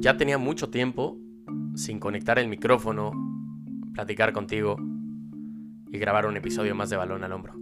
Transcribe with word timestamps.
Ya 0.00 0.18
tenía 0.18 0.36
mucho 0.36 0.68
tiempo 0.68 1.18
sin 1.74 1.98
conectar 1.98 2.38
el 2.38 2.48
micrófono, 2.48 3.12
platicar 3.94 4.34
contigo 4.34 4.76
y 5.90 5.98
grabar 5.98 6.26
un 6.26 6.36
episodio 6.36 6.74
más 6.74 6.90
de 6.90 6.96
Balón 6.96 7.24
al 7.24 7.32
Hombro. 7.32 7.54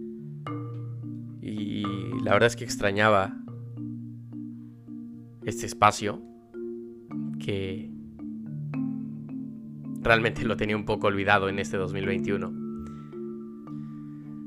Y 1.40 1.84
la 2.24 2.32
verdad 2.32 2.48
es 2.48 2.56
que 2.56 2.64
extrañaba 2.64 3.36
este 5.44 5.66
espacio 5.66 6.20
que 7.38 7.92
realmente 10.00 10.44
lo 10.44 10.56
tenía 10.56 10.76
un 10.76 10.84
poco 10.84 11.06
olvidado 11.06 11.48
en 11.48 11.60
este 11.60 11.76
2021. 11.76 12.50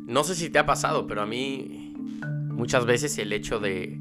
No 0.07 0.23
sé 0.25 0.35
si 0.35 0.49
te 0.49 0.59
ha 0.59 0.65
pasado, 0.65 1.07
pero 1.07 1.21
a 1.21 1.25
mí 1.25 1.84
muchas 2.55 2.85
veces 2.85 3.17
el 3.19 3.33
hecho 3.33 3.59
de 3.59 3.99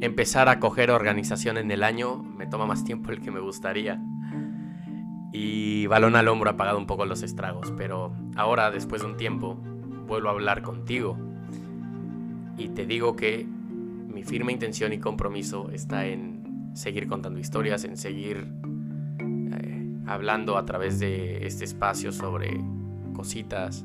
empezar 0.00 0.48
a 0.48 0.58
coger 0.60 0.90
organización 0.90 1.56
en 1.58 1.70
el 1.70 1.82
año 1.82 2.22
me 2.22 2.46
toma 2.46 2.66
más 2.66 2.84
tiempo 2.84 3.10
del 3.10 3.20
que 3.20 3.30
me 3.30 3.40
gustaría. 3.40 4.02
Y 5.32 5.86
balón 5.86 6.16
al 6.16 6.28
hombro 6.28 6.50
ha 6.50 6.56
pagado 6.56 6.78
un 6.78 6.86
poco 6.86 7.04
los 7.04 7.22
estragos, 7.22 7.72
pero 7.76 8.14
ahora, 8.36 8.70
después 8.70 9.02
de 9.02 9.08
un 9.08 9.16
tiempo, 9.16 9.54
vuelvo 10.06 10.28
a 10.28 10.32
hablar 10.32 10.62
contigo. 10.62 11.18
Y 12.56 12.68
te 12.68 12.86
digo 12.86 13.16
que 13.16 13.46
mi 13.46 14.22
firme 14.22 14.52
intención 14.52 14.92
y 14.94 14.98
compromiso 14.98 15.70
está 15.70 16.06
en 16.06 16.70
seguir 16.74 17.06
contando 17.06 17.38
historias, 17.38 17.84
en 17.84 17.98
seguir 17.98 18.48
eh, 19.60 19.98
hablando 20.06 20.56
a 20.56 20.64
través 20.64 20.98
de 20.98 21.46
este 21.46 21.64
espacio 21.64 22.12
sobre 22.12 22.58
cositas 23.14 23.84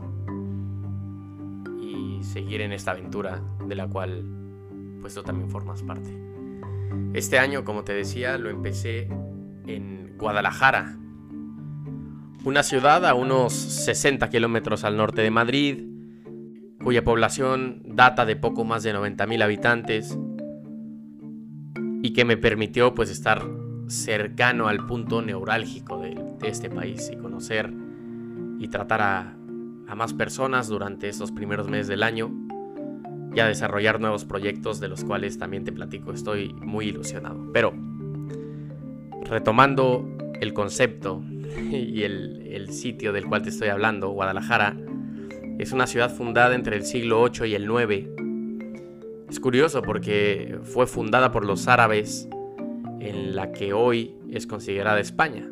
seguir 2.24 2.62
en 2.62 2.72
esta 2.72 2.92
aventura 2.92 3.42
de 3.68 3.76
la 3.76 3.88
cual 3.88 4.24
pues 5.02 5.14
tú 5.16 5.24
también 5.24 5.50
formas 5.50 5.84
parte. 5.84 6.18
Este 7.14 7.40
año, 7.40 7.64
como 7.64 7.84
te 7.84 7.94
decía, 7.94 8.38
lo 8.38 8.50
empecé 8.50 9.10
en 9.68 10.16
Guadalajara, 10.18 10.98
una 12.44 12.64
ciudad 12.64 13.06
a 13.06 13.14
unos 13.14 13.54
60 13.54 14.30
kilómetros 14.30 14.84
al 14.84 14.98
norte 14.98 15.22
de 15.22 15.32
Madrid, 15.32 15.86
cuya 16.84 17.04
población 17.04 17.82
data 17.86 18.26
de 18.26 18.36
poco 18.36 18.64
más 18.64 18.84
de 18.84 18.94
90.000 18.96 19.44
habitantes 19.44 20.18
y 22.02 22.14
que 22.14 22.26
me 22.26 22.38
permitió 22.38 22.96
pues 22.96 23.10
estar 23.10 23.44
cercano 23.88 24.68
al 24.68 24.86
punto 24.86 25.22
neurálgico 25.22 26.00
de, 26.00 26.20
este 26.44 26.72
país 26.72 27.12
y 27.14 27.18
conocer 27.18 27.72
y 28.58 28.68
tratar 28.70 29.02
a, 29.02 29.36
a 29.92 29.96
más 29.96 30.14
personas 30.14 30.70
durante 30.70 31.10
estos 31.10 31.34
primeros 31.34 31.68
meses 31.68 31.90
del 31.90 32.04
año 32.04 32.32
y 33.36 33.42
a 33.42 33.46
desarrollar 33.46 34.00
nuevos 34.00 34.24
proyectos 34.24 34.80
de 34.80 34.88
los 34.88 35.04
cuales 35.04 35.38
también 35.38 35.66
te 35.66 35.74
platico. 35.74 36.14
Estoy 36.14 36.54
muy 36.54 36.88
ilusionado. 36.88 37.52
Pero 37.52 37.74
retomando 39.24 40.08
el 40.40 40.54
concepto 40.54 41.22
y 41.72 42.04
el, 42.04 42.48
el, 42.48 42.72
sitio 42.72 43.12
del 43.12 43.26
cual 43.26 43.42
te 43.42 43.50
estoy 43.50 43.68
hablando, 43.68 44.12
Guadalajara, 44.12 44.78
es 45.60 45.74
una 45.74 45.88
ciudad 45.88 46.10
fundada 46.10 46.56
entre 46.56 46.78
el 46.78 46.86
siglo 46.86 47.30
VIII 47.30 47.50
y 47.50 47.56
el 47.56 47.66
IX. 47.66 48.08
Es 49.30 49.42
curioso 49.42 49.82
porque 49.82 50.58
fue 50.64 50.88
fundada 50.88 51.34
por 51.34 51.46
los 51.46 51.68
árabes 51.68 52.30
en 53.02 53.36
la 53.36 53.52
que 53.52 53.74
hoy 53.74 54.16
es 54.30 54.48
considerada 54.48 55.02
España. 55.02 55.52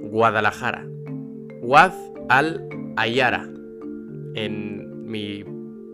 Guadalajara. 0.00 0.86
Wad 1.60 1.92
al-Ayara. 2.98 3.48
En 4.34 5.06
mi 5.06 5.44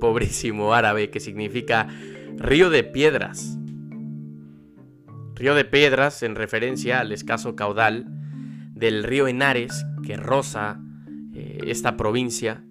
pobrísimo 0.00 0.74
árabe 0.74 1.10
que 1.10 1.20
significa 1.20 1.88
río 2.36 2.70
de 2.70 2.84
piedras. 2.84 3.58
Río 5.34 5.54
de 5.54 5.64
piedras 5.64 6.22
en 6.22 6.34
referencia 6.34 7.00
al 7.00 7.12
escaso 7.12 7.56
caudal 7.56 8.06
del 8.74 9.04
río 9.04 9.26
Henares 9.26 9.84
que 10.04 10.16
roza 10.16 10.80
eh, 11.32 11.58
esta 11.66 11.96
provincia 11.96 12.64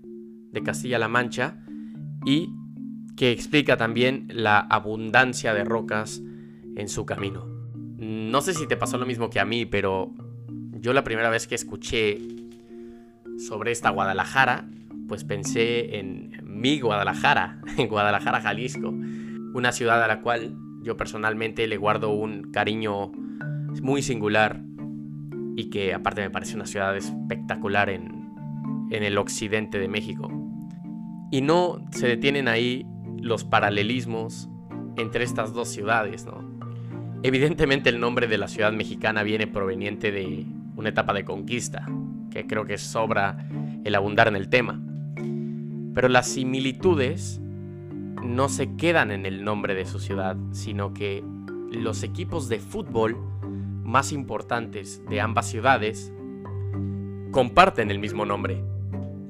de 0.51 0.61
Castilla-La 0.61 1.07
Mancha 1.07 1.57
y 2.25 2.49
que 3.17 3.31
explica 3.31 3.77
también 3.77 4.27
la 4.29 4.59
abundancia 4.59 5.53
de 5.53 5.63
rocas 5.63 6.21
en 6.75 6.87
su 6.87 7.05
camino. 7.05 7.45
No 7.97 8.41
sé 8.41 8.53
si 8.53 8.67
te 8.67 8.77
pasó 8.77 8.97
lo 8.97 9.05
mismo 9.05 9.29
que 9.29 9.39
a 9.39 9.45
mí, 9.45 9.65
pero 9.65 10.13
yo 10.79 10.93
la 10.93 11.03
primera 11.03 11.29
vez 11.29 11.47
que 11.47 11.55
escuché 11.55 12.19
sobre 13.37 13.71
esta 13.71 13.89
Guadalajara, 13.89 14.69
pues 15.07 15.23
pensé 15.23 15.99
en 15.99 16.31
mi 16.43 16.79
Guadalajara, 16.79 17.61
en 17.77 17.87
Guadalajara, 17.87 18.41
Jalisco, 18.41 18.89
una 19.53 19.71
ciudad 19.71 20.03
a 20.03 20.07
la 20.07 20.21
cual 20.21 20.55
yo 20.81 20.97
personalmente 20.97 21.67
le 21.67 21.77
guardo 21.77 22.11
un 22.11 22.51
cariño 22.51 23.11
muy 23.81 24.01
singular 24.01 24.61
y 25.55 25.69
que 25.69 25.93
aparte 25.93 26.21
me 26.21 26.29
parece 26.29 26.55
una 26.55 26.65
ciudad 26.65 26.95
espectacular 26.95 27.89
en, 27.89 28.21
el 28.89 29.17
occidente 29.17 29.79
de 29.79 29.87
México. 29.87 30.29
Y 31.31 31.41
no 31.41 31.83
se 31.91 32.07
detienen 32.07 32.47
ahí 32.47 32.85
los 33.19 33.43
paralelismos 33.43 34.49
entre 34.97 35.23
estas 35.23 35.51
dos 35.53 35.69
ciudades. 35.69 36.27
Evidentemente 37.23 37.89
el 37.89 37.99
nombre 37.99 38.27
de 38.27 38.37
la 38.37 38.47
ciudad 38.47 38.71
mexicana 38.71 39.23
viene 39.23 39.47
proveniente 39.47 40.11
de 40.11 40.45
una 40.83 40.89
etapa 40.89 41.13
de 41.13 41.23
conquista, 41.23 41.87
que 42.29 42.45
creo 42.45 42.65
que 42.65 42.77
sobra 42.77 43.47
el 43.85 43.95
abundar 43.95 44.27
en 44.27 44.35
el 44.35 44.49
tema. 44.49 44.81
Pero 45.95 46.09
las 46.09 46.27
similitudes 46.27 47.39
no 48.21 48.49
se 48.49 48.75
quedan 48.75 49.11
en 49.11 49.25
el 49.25 49.45
nombre 49.45 49.75
de 49.75 49.85
su 49.85 49.99
ciudad, 49.99 50.35
sino 50.51 50.93
que 50.93 51.23
los 51.71 52.03
equipos 52.03 52.49
de 52.49 52.59
fútbol 52.59 53.17
más 53.81 54.11
importantes 54.11 55.01
de 55.09 55.21
ambas 55.21 55.47
ciudades 55.47 56.11
comparten 57.31 57.89
el 57.89 57.99
mismo 57.99 58.25
nombre. 58.25 58.61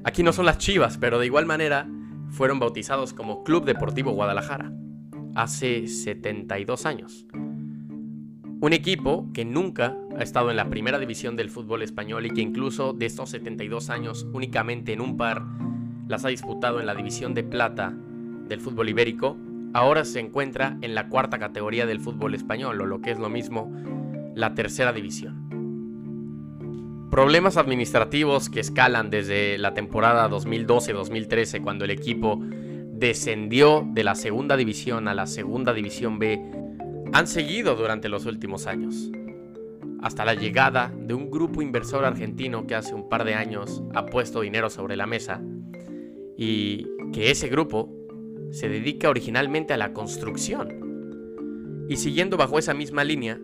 Aquí 0.02 0.24
no 0.24 0.32
son 0.32 0.46
las 0.46 0.58
Chivas, 0.58 0.98
pero 0.98 1.20
de 1.20 1.26
igual 1.26 1.46
manera 1.46 1.88
fueron 2.30 2.58
bautizados 2.58 3.14
como 3.14 3.44
Club 3.44 3.64
Deportivo 3.64 4.10
Guadalajara 4.10 4.72
hace 5.36 5.86
72 5.86 6.84
años. 6.84 7.26
Un 8.60 8.72
equipo 8.72 9.30
que 9.32 9.44
nunca 9.44 9.96
ha 10.16 10.22
estado 10.22 10.50
en 10.50 10.56
la 10.56 10.68
primera 10.68 10.98
división 10.98 11.36
del 11.36 11.50
fútbol 11.50 11.82
español 11.82 12.26
y 12.26 12.30
que 12.30 12.40
incluso 12.40 12.92
de 12.92 13.06
estos 13.06 13.30
72 13.30 13.90
años 13.90 14.26
únicamente 14.32 14.92
en 14.92 15.00
un 15.00 15.16
par 15.16 15.42
las 16.08 16.24
ha 16.24 16.28
disputado 16.28 16.80
en 16.80 16.86
la 16.86 16.94
división 16.94 17.34
de 17.34 17.42
plata 17.42 17.92
del 18.48 18.60
fútbol 18.60 18.88
ibérico, 18.88 19.36
ahora 19.72 20.04
se 20.04 20.20
encuentra 20.20 20.76
en 20.82 20.94
la 20.94 21.08
cuarta 21.08 21.38
categoría 21.38 21.86
del 21.86 22.00
fútbol 22.00 22.34
español, 22.34 22.80
o 22.80 22.86
lo 22.86 23.00
que 23.00 23.10
es 23.10 23.18
lo 23.18 23.30
mismo, 23.30 23.72
la 24.34 24.54
tercera 24.54 24.92
división. 24.92 25.42
Problemas 27.10 27.56
administrativos 27.56 28.50
que 28.50 28.60
escalan 28.60 29.08
desde 29.08 29.56
la 29.58 29.72
temporada 29.72 30.28
2012-2013, 30.28 31.62
cuando 31.62 31.84
el 31.84 31.90
equipo 31.90 32.40
descendió 32.92 33.86
de 33.92 34.04
la 34.04 34.14
segunda 34.14 34.56
división 34.56 35.08
a 35.08 35.14
la 35.14 35.26
segunda 35.26 35.72
división 35.72 36.18
B, 36.18 36.40
han 37.12 37.26
seguido 37.26 37.76
durante 37.76 38.08
los 38.08 38.26
últimos 38.26 38.66
años 38.66 39.10
hasta 40.04 40.26
la 40.26 40.34
llegada 40.34 40.92
de 40.94 41.14
un 41.14 41.30
grupo 41.30 41.62
inversor 41.62 42.04
argentino 42.04 42.66
que 42.66 42.74
hace 42.74 42.94
un 42.94 43.08
par 43.08 43.24
de 43.24 43.32
años 43.32 43.82
ha 43.94 44.04
puesto 44.04 44.42
dinero 44.42 44.68
sobre 44.68 44.96
la 44.96 45.06
mesa 45.06 45.40
y 46.36 46.86
que 47.10 47.30
ese 47.30 47.48
grupo 47.48 47.90
se 48.50 48.68
dedica 48.68 49.08
originalmente 49.08 49.72
a 49.72 49.78
la 49.78 49.94
construcción. 49.94 51.86
Y 51.88 51.96
siguiendo 51.96 52.36
bajo 52.36 52.58
esa 52.58 52.74
misma 52.74 53.02
línea, 53.02 53.40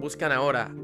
buscan 0.00 0.32
ahora 0.32 0.74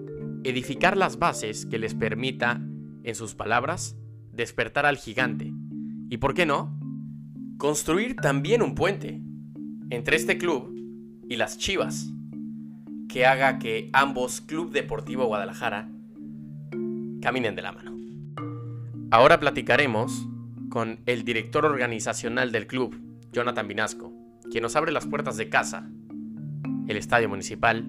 edificar 0.45 0.97
las 0.97 1.19
bases 1.19 1.67
que 1.67 1.81
les 1.81 1.97
permita, 1.97 2.61
en 3.03 3.15
sus 3.17 3.35
palabras, 3.35 3.97
despertar 4.31 4.87
al 4.87 4.99
gigante. 4.99 5.53
¿Y 6.11 6.19
por 6.19 6.33
qué 6.33 6.47
no? 6.47 6.79
Construir 7.59 8.15
también 8.15 8.63
un 8.63 8.77
puente 8.77 9.21
entre 9.91 10.15
este 10.15 10.39
club 10.39 10.73
y 11.29 11.35
las 11.35 11.59
Chivas, 11.59 12.13
que 13.13 13.27
haga 13.27 13.59
que 13.59 13.91
ambos 13.93 14.41
Club 14.41 14.73
Deportivo 14.73 15.27
Guadalajara 15.27 15.87
caminen 17.21 17.55
de 17.55 17.61
la 17.61 17.73
mano. 17.73 17.95
Ahora 19.11 19.39
platicaremos 19.39 20.27
con 20.71 21.01
el 21.05 21.23
director 21.23 21.67
organizacional 21.67 22.53
del 22.53 22.67
club, 22.67 22.99
Jonathan 23.31 23.69
Vinasco, 23.69 24.15
quien 24.51 24.63
nos 24.63 24.77
abre 24.77 24.93
las 24.93 25.05
puertas 25.07 25.37
de 25.37 25.51
casa, 25.51 25.91
el 26.89 26.97
Estadio 26.97 27.29
Municipal 27.29 27.87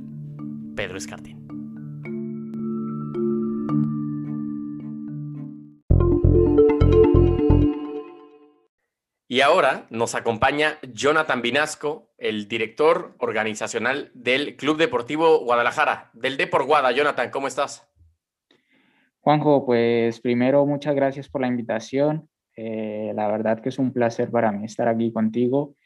Pedro 0.75 0.98
Escartín. 0.98 1.43
Y 9.34 9.42
ahora 9.42 9.88
nos 9.90 10.14
acompaña 10.14 10.78
Jonathan 10.84 11.42
Vinasco, 11.42 12.14
el 12.20 12.48
director 12.48 13.16
organizacional 13.18 14.12
del 14.14 14.56
Club 14.58 14.78
Deportivo 14.78 15.40
Guadalajara, 15.40 16.12
del 16.14 16.38
Depor 16.38 16.68
Guada. 16.68 16.92
Jonathan, 16.92 17.32
¿cómo 17.32 17.48
estás? 17.48 17.92
Juanjo, 19.22 19.66
pues 19.66 20.22
primero 20.22 20.68
muchas 20.68 20.94
gracias 20.94 21.30
por 21.30 21.42
la 21.42 21.48
invitación. 21.48 22.30
Eh, 22.56 23.12
la 23.16 23.28
verdad 23.28 23.60
que 23.60 23.70
es 23.70 23.80
un 23.80 23.92
placer 23.92 24.30
para 24.30 24.52
mí 24.52 24.66
estar 24.66 24.88
aquí 24.88 25.12
contigo 25.12 25.78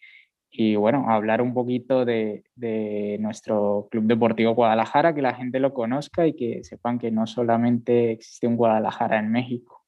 y 0.51 0.75
bueno, 0.75 1.05
hablar 1.09 1.41
un 1.41 1.53
poquito 1.53 2.03
de, 2.03 2.43
de, 2.55 3.15
nuestro 3.21 3.87
Club 3.89 4.07
Deportivo 4.07 4.55
Guadalajara, 4.55 5.15
que 5.15 5.21
la 5.21 5.35
gente 5.35 5.61
lo 5.61 5.73
conozca 5.73 6.27
y 6.27 6.35
que 6.35 6.65
sepan 6.65 6.99
que 6.99 7.11
no 7.11 7.25
solamente 7.25 8.11
existe 8.11 8.45
un 8.45 8.57
Guadalajara 8.57 9.19
en 9.19 9.31
México. 9.31 9.85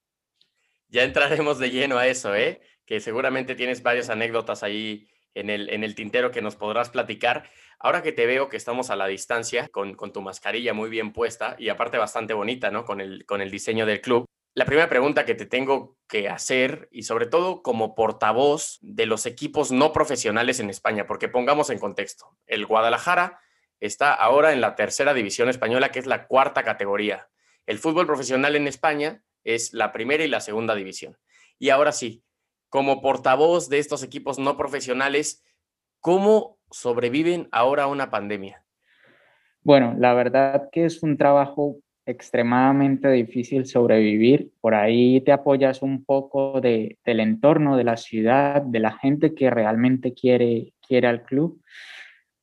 Ya 0.87 1.03
entraremos 1.03 1.59
de 1.59 1.69
lleno 1.69 1.97
a 1.97 2.07
eso, 2.07 2.33
¿eh? 2.33 2.61
Que 2.89 2.99
seguramente 2.99 3.53
tienes 3.53 3.83
varias 3.83 4.09
anécdotas 4.09 4.63
ahí 4.63 5.07
en 5.35 5.51
el, 5.51 5.69
en 5.69 5.83
el 5.83 5.93
tintero 5.93 6.31
que 6.31 6.41
nos 6.41 6.55
podrás 6.55 6.89
platicar. 6.89 7.47
Ahora 7.77 8.01
que 8.01 8.11
te 8.11 8.25
veo 8.25 8.49
que 8.49 8.57
estamos 8.57 8.89
a 8.89 8.95
la 8.95 9.05
distancia, 9.05 9.67
con, 9.67 9.93
con 9.93 10.11
tu 10.11 10.23
mascarilla 10.23 10.73
muy 10.73 10.89
bien 10.89 11.13
puesta 11.13 11.55
y 11.59 11.69
aparte 11.69 11.99
bastante 11.99 12.33
bonita, 12.33 12.71
¿no? 12.71 12.85
Con 12.85 12.99
el, 12.99 13.27
con 13.27 13.41
el 13.41 13.51
diseño 13.51 13.85
del 13.85 14.01
club, 14.01 14.25
la 14.55 14.65
primera 14.65 14.89
pregunta 14.89 15.23
que 15.23 15.35
te 15.35 15.45
tengo 15.45 15.99
que 16.07 16.29
hacer, 16.29 16.89
y 16.91 17.03
sobre 17.03 17.27
todo 17.27 17.61
como 17.61 17.93
portavoz 17.93 18.79
de 18.81 19.05
los 19.05 19.27
equipos 19.27 19.71
no 19.71 19.93
profesionales 19.93 20.59
en 20.59 20.71
España, 20.71 21.05
porque 21.05 21.29
pongamos 21.29 21.69
en 21.69 21.77
contexto, 21.77 22.35
el 22.47 22.65
Guadalajara 22.65 23.39
está 23.79 24.15
ahora 24.15 24.51
en 24.51 24.61
la 24.61 24.73
tercera 24.73 25.13
división 25.13 25.47
española, 25.47 25.91
que 25.91 25.99
es 25.99 26.07
la 26.07 26.25
cuarta 26.25 26.63
categoría. 26.63 27.29
El 27.67 27.77
fútbol 27.77 28.07
profesional 28.07 28.55
en 28.55 28.67
España 28.67 29.21
es 29.43 29.73
la 29.73 29.91
primera 29.91 30.23
y 30.23 30.27
la 30.27 30.41
segunda 30.41 30.73
división. 30.73 31.19
Y 31.59 31.69
ahora 31.69 31.91
sí, 31.91 32.23
como 32.69 33.01
portavoz 33.01 33.69
de 33.69 33.79
estos 33.79 34.03
equipos 34.03 34.39
no 34.39 34.57
profesionales, 34.57 35.43
¿cómo 35.99 36.57
sobreviven 36.71 37.47
ahora 37.51 37.83
a 37.83 37.87
una 37.87 38.09
pandemia? 38.09 38.63
Bueno, 39.63 39.95
la 39.97 40.13
verdad 40.13 40.69
que 40.71 40.85
es 40.85 41.03
un 41.03 41.17
trabajo 41.17 41.77
extremadamente 42.05 43.09
difícil 43.11 43.65
sobrevivir. 43.65 44.51
Por 44.61 44.73
ahí 44.73 45.21
te 45.21 45.31
apoyas 45.31 45.81
un 45.81 46.03
poco 46.03 46.59
de, 46.59 46.97
del 47.05 47.19
entorno, 47.19 47.77
de 47.77 47.83
la 47.83 47.97
ciudad, 47.97 48.61
de 48.61 48.79
la 48.79 48.91
gente 48.91 49.33
que 49.35 49.49
realmente 49.49 50.13
quiere, 50.13 50.73
quiere 50.85 51.07
al 51.07 51.23
club, 51.23 51.61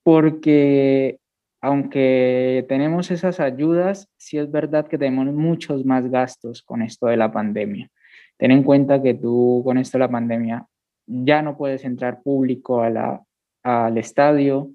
porque 0.03 1.19
aunque 1.61 2.65
tenemos 2.69 3.11
esas 3.11 3.41
ayudas, 3.41 4.09
sí 4.17 4.39
es 4.39 4.51
verdad 4.51 4.87
que 4.87 4.99
tenemos 4.99 5.35
muchos 5.35 5.85
más 5.85 6.09
gastos 6.09 6.63
con 6.63 6.83
esto 6.83 7.07
de 7.07 7.17
la 7.17 7.33
pandemia. 7.33 7.91
Ten 8.39 8.51
en 8.51 8.63
cuenta 8.63 9.03
que 9.03 9.15
tú 9.15 9.63
con 9.65 9.79
esto 9.79 9.99
de 9.99 10.05
la 10.05 10.11
pandemia 10.11 10.67
ya 11.07 11.43
no 11.43 11.57
puedes 11.57 11.85
entrar 11.85 12.23
público 12.23 12.83
a 12.83 13.23
al 13.63 13.99
estadio, 13.99 14.71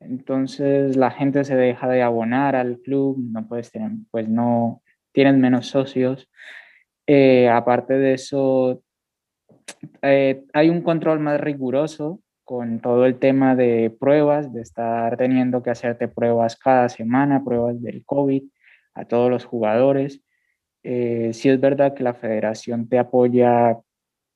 entonces 0.00 0.96
la 0.96 1.10
gente 1.10 1.44
se 1.44 1.56
deja 1.56 1.88
de 1.88 2.02
abonar 2.02 2.54
al 2.54 2.80
club, 2.80 3.16
no 3.18 3.48
puedes 3.48 3.70
tener, 3.70 3.92
pues 4.10 4.28
no, 4.28 4.82
tienen 5.12 5.40
menos 5.40 5.68
socios. 5.68 6.28
Eh, 7.06 7.48
aparte 7.48 7.94
de 7.94 8.14
eso, 8.14 8.82
eh, 10.02 10.44
hay 10.52 10.68
un 10.68 10.82
control 10.82 11.20
más 11.20 11.40
riguroso 11.40 12.20
con 12.44 12.80
todo 12.80 13.06
el 13.06 13.18
tema 13.18 13.56
de 13.56 13.94
pruebas, 13.98 14.52
de 14.52 14.60
estar 14.60 15.16
teniendo 15.16 15.62
que 15.62 15.70
hacerte 15.70 16.08
pruebas 16.08 16.56
cada 16.56 16.88
semana, 16.88 17.42
pruebas 17.42 17.80
del 17.82 18.04
COVID 18.04 18.44
a 18.94 19.04
todos 19.06 19.30
los 19.30 19.44
jugadores. 19.44 20.22
Eh, 20.88 21.32
sí 21.32 21.48
es 21.48 21.58
verdad 21.60 21.94
que 21.94 22.04
la 22.04 22.14
federación 22.14 22.88
te 22.88 22.96
apoya 22.96 23.76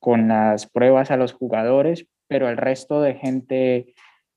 con 0.00 0.26
las 0.26 0.67
pruebas 0.67 1.12
a 1.12 1.17
los 1.17 1.32
jugadores, 1.32 2.08
pero 2.26 2.49
el 2.49 2.56
resto 2.56 3.00
de 3.00 3.14
gente 3.14 3.94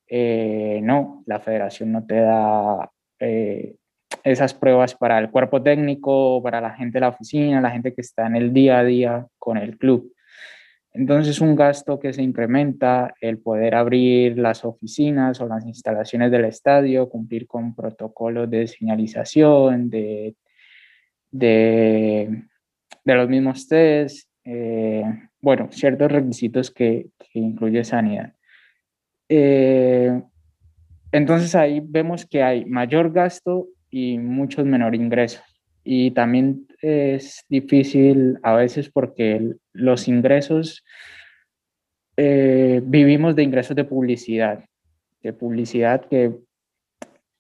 eh, 0.07 0.79
no, 0.83 1.23
la 1.25 1.39
federación 1.39 1.91
no 1.91 2.05
te 2.05 2.19
da 2.21 2.91
eh, 3.17 3.77
esas 4.23 4.53
pruebas 4.53 4.93
para 4.93 5.17
el 5.17 5.31
cuerpo 5.31 5.63
técnico, 5.63 6.39
para 6.43 6.61
la 6.61 6.75
gente 6.75 6.97
de 6.97 7.01
la 7.01 7.09
oficina, 7.09 7.61
la 7.61 7.71
gente 7.71 7.95
que 7.95 8.01
está 8.01 8.27
en 8.27 8.35
el 8.35 8.53
día 8.53 8.77
a 8.77 8.83
día 8.83 9.27
con 9.39 9.57
el 9.57 9.79
club. 9.79 10.13
Entonces 10.91 11.35
es 11.35 11.41
un 11.41 11.55
gasto 11.55 11.99
que 11.99 12.13
se 12.13 12.21
incrementa 12.21 13.15
el 13.21 13.39
poder 13.39 13.73
abrir 13.73 14.37
las 14.37 14.63
oficinas 14.65 15.41
o 15.41 15.47
las 15.47 15.65
instalaciones 15.65 16.29
del 16.29 16.45
estadio, 16.45 17.09
cumplir 17.09 17.47
con 17.47 17.73
protocolos 17.73 18.47
de 18.51 18.67
señalización, 18.67 19.89
de, 19.89 20.35
de, 21.33 22.43
los 23.03 23.29
mismos 23.29 23.67
test, 23.67 24.29
eh, 24.45 25.03
bueno, 25.41 25.67
ciertos 25.71 26.11
requisitos 26.11 26.71
que, 26.71 27.07
que 27.19 27.39
incluye 27.39 27.83
sanidad. 27.83 28.33
Eh, 29.27 30.21
entonces 31.11 31.55
ahí 31.55 31.81
vemos 31.83 32.25
que 32.25 32.43
hay 32.43 32.65
mayor 32.65 33.11
gasto 33.11 33.67
y 33.89 34.17
muchos 34.17 34.65
menor 34.65 34.95
ingresos. 34.95 35.43
Y 35.83 36.11
también 36.11 36.67
es 36.81 37.43
difícil 37.49 38.39
a 38.41 38.53
veces 38.55 38.89
porque 38.89 39.53
los 39.73 40.07
ingresos, 40.07 40.83
eh, 42.15 42.81
vivimos 42.83 43.35
de 43.35 43.43
ingresos 43.43 43.75
de 43.75 43.83
publicidad, 43.83 44.63
de 45.21 45.33
publicidad 45.33 46.05
que 46.09 46.31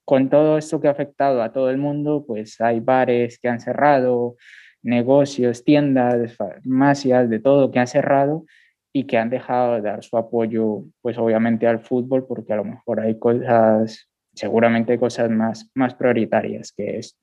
con 0.05 0.29
todo 0.29 0.57
esto 0.57 0.81
que 0.81 0.87
ha 0.87 0.91
afectado 0.91 1.41
a 1.41 1.53
todo 1.53 1.69
el 1.69 1.77
mundo, 1.77 2.23
pues 2.25 2.59
hay 2.61 2.79
bares 2.79 3.39
que 3.39 3.47
han 3.47 3.59
cerrado, 3.59 4.35
negocios, 4.81 5.63
tiendas, 5.63 6.35
farmacias, 6.35 7.29
de 7.29 7.39
todo 7.39 7.71
que 7.71 7.79
han 7.79 7.87
cerrado 7.87 8.45
y 8.91 9.05
que 9.05 9.17
han 9.17 9.29
dejado 9.29 9.75
de 9.75 9.81
dar 9.81 10.03
su 10.03 10.17
apoyo, 10.17 10.83
pues 11.01 11.17
obviamente 11.17 11.65
al 11.67 11.79
fútbol, 11.79 12.27
porque 12.27 12.53
a 12.53 12.57
lo 12.57 12.65
mejor 12.65 12.99
hay 12.99 13.17
cosas, 13.17 14.09
seguramente 14.33 14.99
cosas 14.99 15.29
más, 15.29 15.71
más 15.73 15.95
prioritarias 15.95 16.71
que 16.71 16.97
esto. 16.97 17.19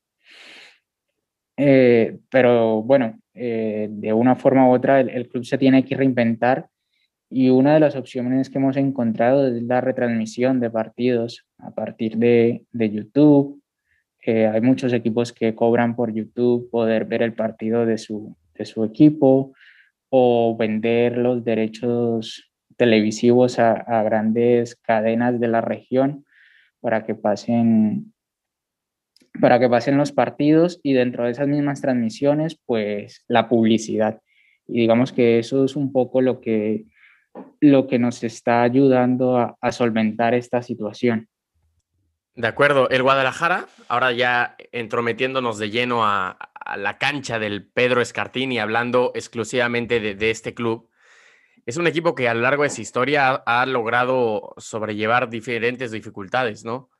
Eh, 1.56 2.18
pero 2.30 2.82
bueno, 2.82 3.20
eh, 3.34 3.88
de 3.90 4.12
una 4.12 4.34
forma 4.34 4.66
u 4.68 4.72
otra 4.72 5.00
el, 5.00 5.28
club 5.28 5.44
se 5.44 5.58
tiene 5.58 5.84
que 5.84 5.94
reinventar 5.94 6.68
y 7.30 7.48
una 7.48 7.74
de 7.74 7.80
las 7.80 7.94
opciones 7.94 8.50
que 8.50 8.58
hemos 8.58 8.76
encontrado 8.76 9.46
es 9.46 9.62
la 9.62 9.80
retransmisión 9.80 10.58
de 10.58 10.68
partidos 10.68 11.46
a 11.58 11.70
partir 11.70 12.16
de, 12.16 12.64
de 12.72 12.90
YouTube. 12.90 13.62
Eh, 14.26 14.48
hay 14.48 14.60
muchos 14.60 14.92
equipos 14.92 15.32
que 15.32 15.54
cobran 15.54 15.94
por 15.94 16.12
YouTube 16.12 16.68
poder 16.70 17.04
ver 17.04 17.22
el 17.22 17.32
partido 17.32 17.86
de 17.86 17.98
su, 17.98 18.36
de 18.54 18.64
su 18.64 18.84
equipo 18.84 19.54
o 20.10 20.56
vender 20.58 21.16
los 21.16 21.44
derechos 21.44 22.50
televisivos 22.76 23.58
a, 23.60 24.02
grandes 24.02 24.74
cadenas 24.74 25.38
de 25.38 25.48
la 25.48 25.60
región 25.60 26.24
para 26.80 27.04
que 27.04 27.14
pasen 27.14 28.12
para 29.40 29.60
que 29.60 29.68
pasen 29.68 29.96
los 29.96 30.10
partidos 30.10 30.80
y 30.82 30.94
dentro 30.94 31.24
de 31.24 31.30
esas 31.30 31.46
mismas 31.46 31.80
transmisiones 31.80 32.58
pues 32.66 33.24
la 33.28 33.48
publicidad 33.48 34.20
y 34.66 34.80
digamos 34.80 35.12
que 35.12 35.38
eso 35.38 35.64
es 35.64 35.76
un 35.76 35.92
poco 35.92 36.20
lo 36.20 36.40
que 36.40 36.86
lo 37.60 37.86
que 37.86 37.98
nos 37.98 38.24
está 38.24 38.62
ayudando 38.62 39.56
a, 39.60 39.72
solventar 39.72 40.34
esta 40.34 40.62
situación. 40.62 41.28
De 42.34 42.46
acuerdo, 42.46 42.88
el 42.90 43.02
Guadalajara, 43.02 43.66
ahora 43.88 44.12
ya 44.12 44.56
entrometiéndonos 44.72 45.58
de 45.58 45.70
lleno 45.70 46.04
a, 46.04 46.38
la 46.76 46.98
cancha 46.98 47.38
del 47.38 47.66
Pedro 47.66 48.00
Escartini, 48.00 48.60
hablando 48.60 49.10
exclusivamente 49.14 50.14
de, 50.14 50.30
este 50.30 50.54
club, 50.54 50.88
es 51.66 51.76
un 51.76 51.86
equipo 51.86 52.14
que 52.14 52.28
a 52.28 52.34
lo 52.34 52.42
largo 52.42 52.62
de 52.62 52.70
su 52.70 52.80
historia 52.80 53.30
ha, 53.44 53.66
logrado 53.66 54.54
sobrellevar 54.56 55.28
diferentes 55.28 55.90
dificultades, 55.90 56.64
¿no? 56.64 56.90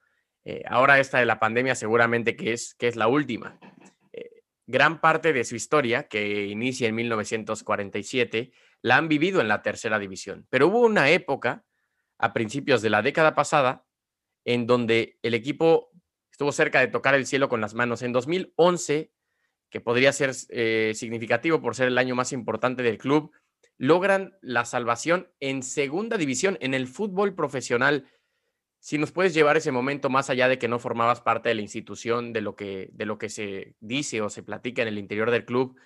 Eh, 0.44 0.62
ahora 0.68 0.98
esta 0.98 1.18
de 1.18 1.26
la 1.26 1.38
pandemia 1.38 1.74
seguramente 1.74 2.34
que 2.34 2.52
es, 2.52 2.74
que 2.74 2.88
es 2.88 2.96
la 2.96 3.06
última. 3.06 3.60
Eh, 4.12 4.42
gran 4.66 5.00
parte 5.00 5.32
de 5.32 5.44
su 5.44 5.54
historia, 5.54 6.08
que 6.08 6.46
inicia 6.46 6.88
en 6.88 6.96
1947, 6.96 8.52
la 8.82 8.96
han 8.96 9.08
vivido 9.08 9.40
en 9.40 9.48
la 9.48 9.62
tercera 9.62 9.98
división, 9.98 10.46
pero 10.50 10.68
hubo 10.68 10.80
una 10.80 11.10
época 11.10 11.64
a 12.18 12.32
principios 12.32 12.82
de 12.82 12.90
la 12.90 13.02
década 13.02 13.34
pasada 13.34 13.86
en 14.44 14.66
donde 14.66 15.18
el 15.22 15.34
equipo 15.34 15.90
estuvo 16.30 16.52
cerca 16.52 16.80
de 16.80 16.88
tocar 16.88 17.14
el 17.14 17.26
cielo 17.26 17.48
con 17.48 17.60
las 17.60 17.74
manos. 17.74 18.02
En 18.02 18.12
2011 18.12 19.12
que 19.70 19.80
podría 19.80 20.12
ser 20.12 20.32
eh, 20.50 20.92
significativo 20.94 21.62
por 21.62 21.74
ser 21.74 21.88
el 21.88 21.98
año 21.98 22.14
más 22.14 22.32
importante 22.32 22.82
del 22.82 22.98
club, 22.98 23.32
logran 23.78 24.36
la 24.42 24.64
salvación 24.64 25.32
en 25.38 25.62
segunda 25.62 26.18
división, 26.18 26.58
en 26.60 26.74
el 26.74 26.86
fútbol 26.86 27.34
profesional. 27.34 28.06
Si 28.80 28.98
nos 28.98 29.12
puedes 29.12 29.32
llevar 29.32 29.56
ese 29.56 29.72
momento 29.72 30.10
más 30.10 30.28
allá 30.28 30.48
de 30.48 30.58
que 30.58 30.68
no 30.68 30.78
formabas 30.78 31.20
parte 31.20 31.48
de 31.48 31.54
la 31.54 31.62
institución, 31.62 32.32
de 32.32 32.40
lo 32.40 32.56
que, 32.56 32.90
de 32.92 33.06
lo 33.06 33.16
que 33.16 33.28
se 33.28 33.76
dice 33.80 34.20
o 34.20 34.28
se 34.28 34.42
platica 34.42 34.82
en 34.82 34.88
el 34.88 34.98
interior 34.98 35.30
del 35.30 35.44
club, 35.44 35.78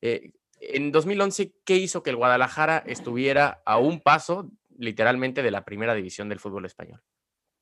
eh, 0.00 0.32
en 0.60 0.92
2011, 0.92 1.52
¿qué 1.64 1.76
hizo 1.76 2.02
que 2.02 2.10
el 2.10 2.16
Guadalajara 2.16 2.78
estuviera 2.86 3.62
a 3.64 3.78
un 3.78 4.00
paso, 4.00 4.50
literalmente, 4.78 5.42
de 5.42 5.50
la 5.50 5.64
primera 5.64 5.94
división 5.94 6.28
del 6.28 6.40
fútbol 6.40 6.66
español? 6.66 7.00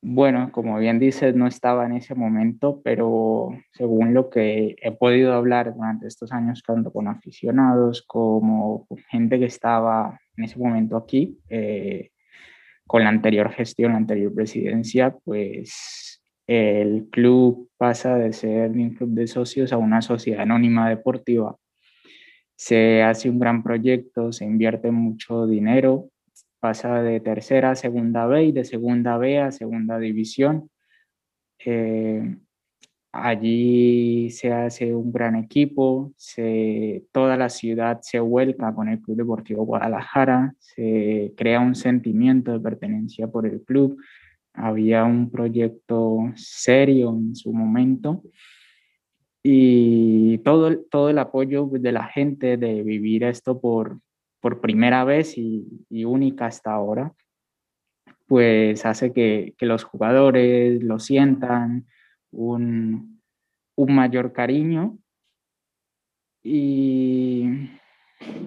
Bueno, 0.05 0.51
como 0.51 0.77
bien 0.79 0.99
dices, 0.99 1.33
no 1.33 1.47
estaba 1.47 1.85
en 1.85 1.93
ese 1.93 2.13
momento, 2.13 2.81
pero 2.83 3.51
según 3.71 4.13
lo 4.13 4.29
que 4.29 4.75
he 4.81 4.91
podido 4.91 5.33
hablar 5.33 5.73
durante 5.73 6.07
estos 6.07 6.33
años, 6.33 6.61
tanto 6.61 6.91
con 6.91 7.07
aficionados 7.07 8.03
como 8.05 8.85
gente 9.09 9.39
que 9.39 9.45
estaba 9.45 10.19
en 10.35 10.43
ese 10.43 10.59
momento 10.59 10.97
aquí, 10.97 11.39
eh, 11.47 12.09
con 12.85 13.03
la 13.03 13.09
anterior 13.09 13.49
gestión, 13.51 13.93
la 13.93 13.99
anterior 13.99 14.33
presidencia, 14.35 15.15
pues 15.23 16.21
el 16.47 17.07
club 17.09 17.69
pasa 17.77 18.17
de 18.17 18.33
ser 18.33 18.71
un 18.71 18.95
club 18.95 19.11
de 19.11 19.27
socios 19.27 19.71
a 19.71 19.77
una 19.77 20.01
sociedad 20.01 20.41
anónima 20.41 20.89
deportiva. 20.89 21.55
Se 22.55 23.03
hace 23.03 23.29
un 23.29 23.39
gran 23.39 23.63
proyecto, 23.63 24.31
se 24.31 24.45
invierte 24.45 24.91
mucho 24.91 25.47
dinero 25.47 26.09
pasa 26.63 27.03
de 27.03 27.19
tercera 27.19 27.71
a 27.71 27.75
segunda 27.75 28.25
B 28.25 28.45
y 28.45 28.51
de 28.53 28.63
segunda 28.63 29.17
B 29.17 29.37
a 29.37 29.51
segunda 29.51 29.99
división. 29.99 30.69
Eh, 31.59 32.37
allí 33.11 34.29
se 34.29 34.53
hace 34.53 34.95
un 34.95 35.11
gran 35.11 35.35
equipo, 35.35 36.13
se, 36.15 37.03
toda 37.11 37.35
la 37.35 37.49
ciudad 37.49 37.99
se 38.01 38.21
vuelca 38.21 38.73
con 38.73 38.87
el 38.87 39.01
Club 39.01 39.17
Deportivo 39.17 39.65
Guadalajara, 39.65 40.55
se 40.57 41.33
crea 41.35 41.59
un 41.59 41.75
sentimiento 41.75 42.53
de 42.53 42.61
pertenencia 42.61 43.27
por 43.27 43.45
el 43.45 43.61
club, 43.63 44.01
había 44.53 45.03
un 45.03 45.29
proyecto 45.29 46.31
serio 46.35 47.09
en 47.09 47.35
su 47.35 47.51
momento 47.51 48.23
y 49.43 50.37
todo, 50.39 50.79
todo 50.89 51.09
el 51.09 51.19
apoyo 51.19 51.67
de 51.69 51.91
la 51.91 52.05
gente 52.05 52.55
de 52.55 52.81
vivir 52.81 53.25
esto 53.25 53.59
por, 53.59 53.99
por 54.39 54.61
primera 54.61 55.03
vez 55.03 55.37
y, 55.37 55.65
única 56.05 56.45
hasta 56.45 56.71
ahora, 56.73 57.13
pues 58.25 58.85
hace 58.85 59.11
que, 59.11 59.53
que 59.57 59.65
los 59.65 59.83
jugadores 59.83 60.81
lo 60.81 60.97
sientan, 60.97 61.85
un, 62.31 63.21
un 63.75 63.95
mayor 63.95 64.31
cariño. 64.31 64.97
Y, 66.41 67.69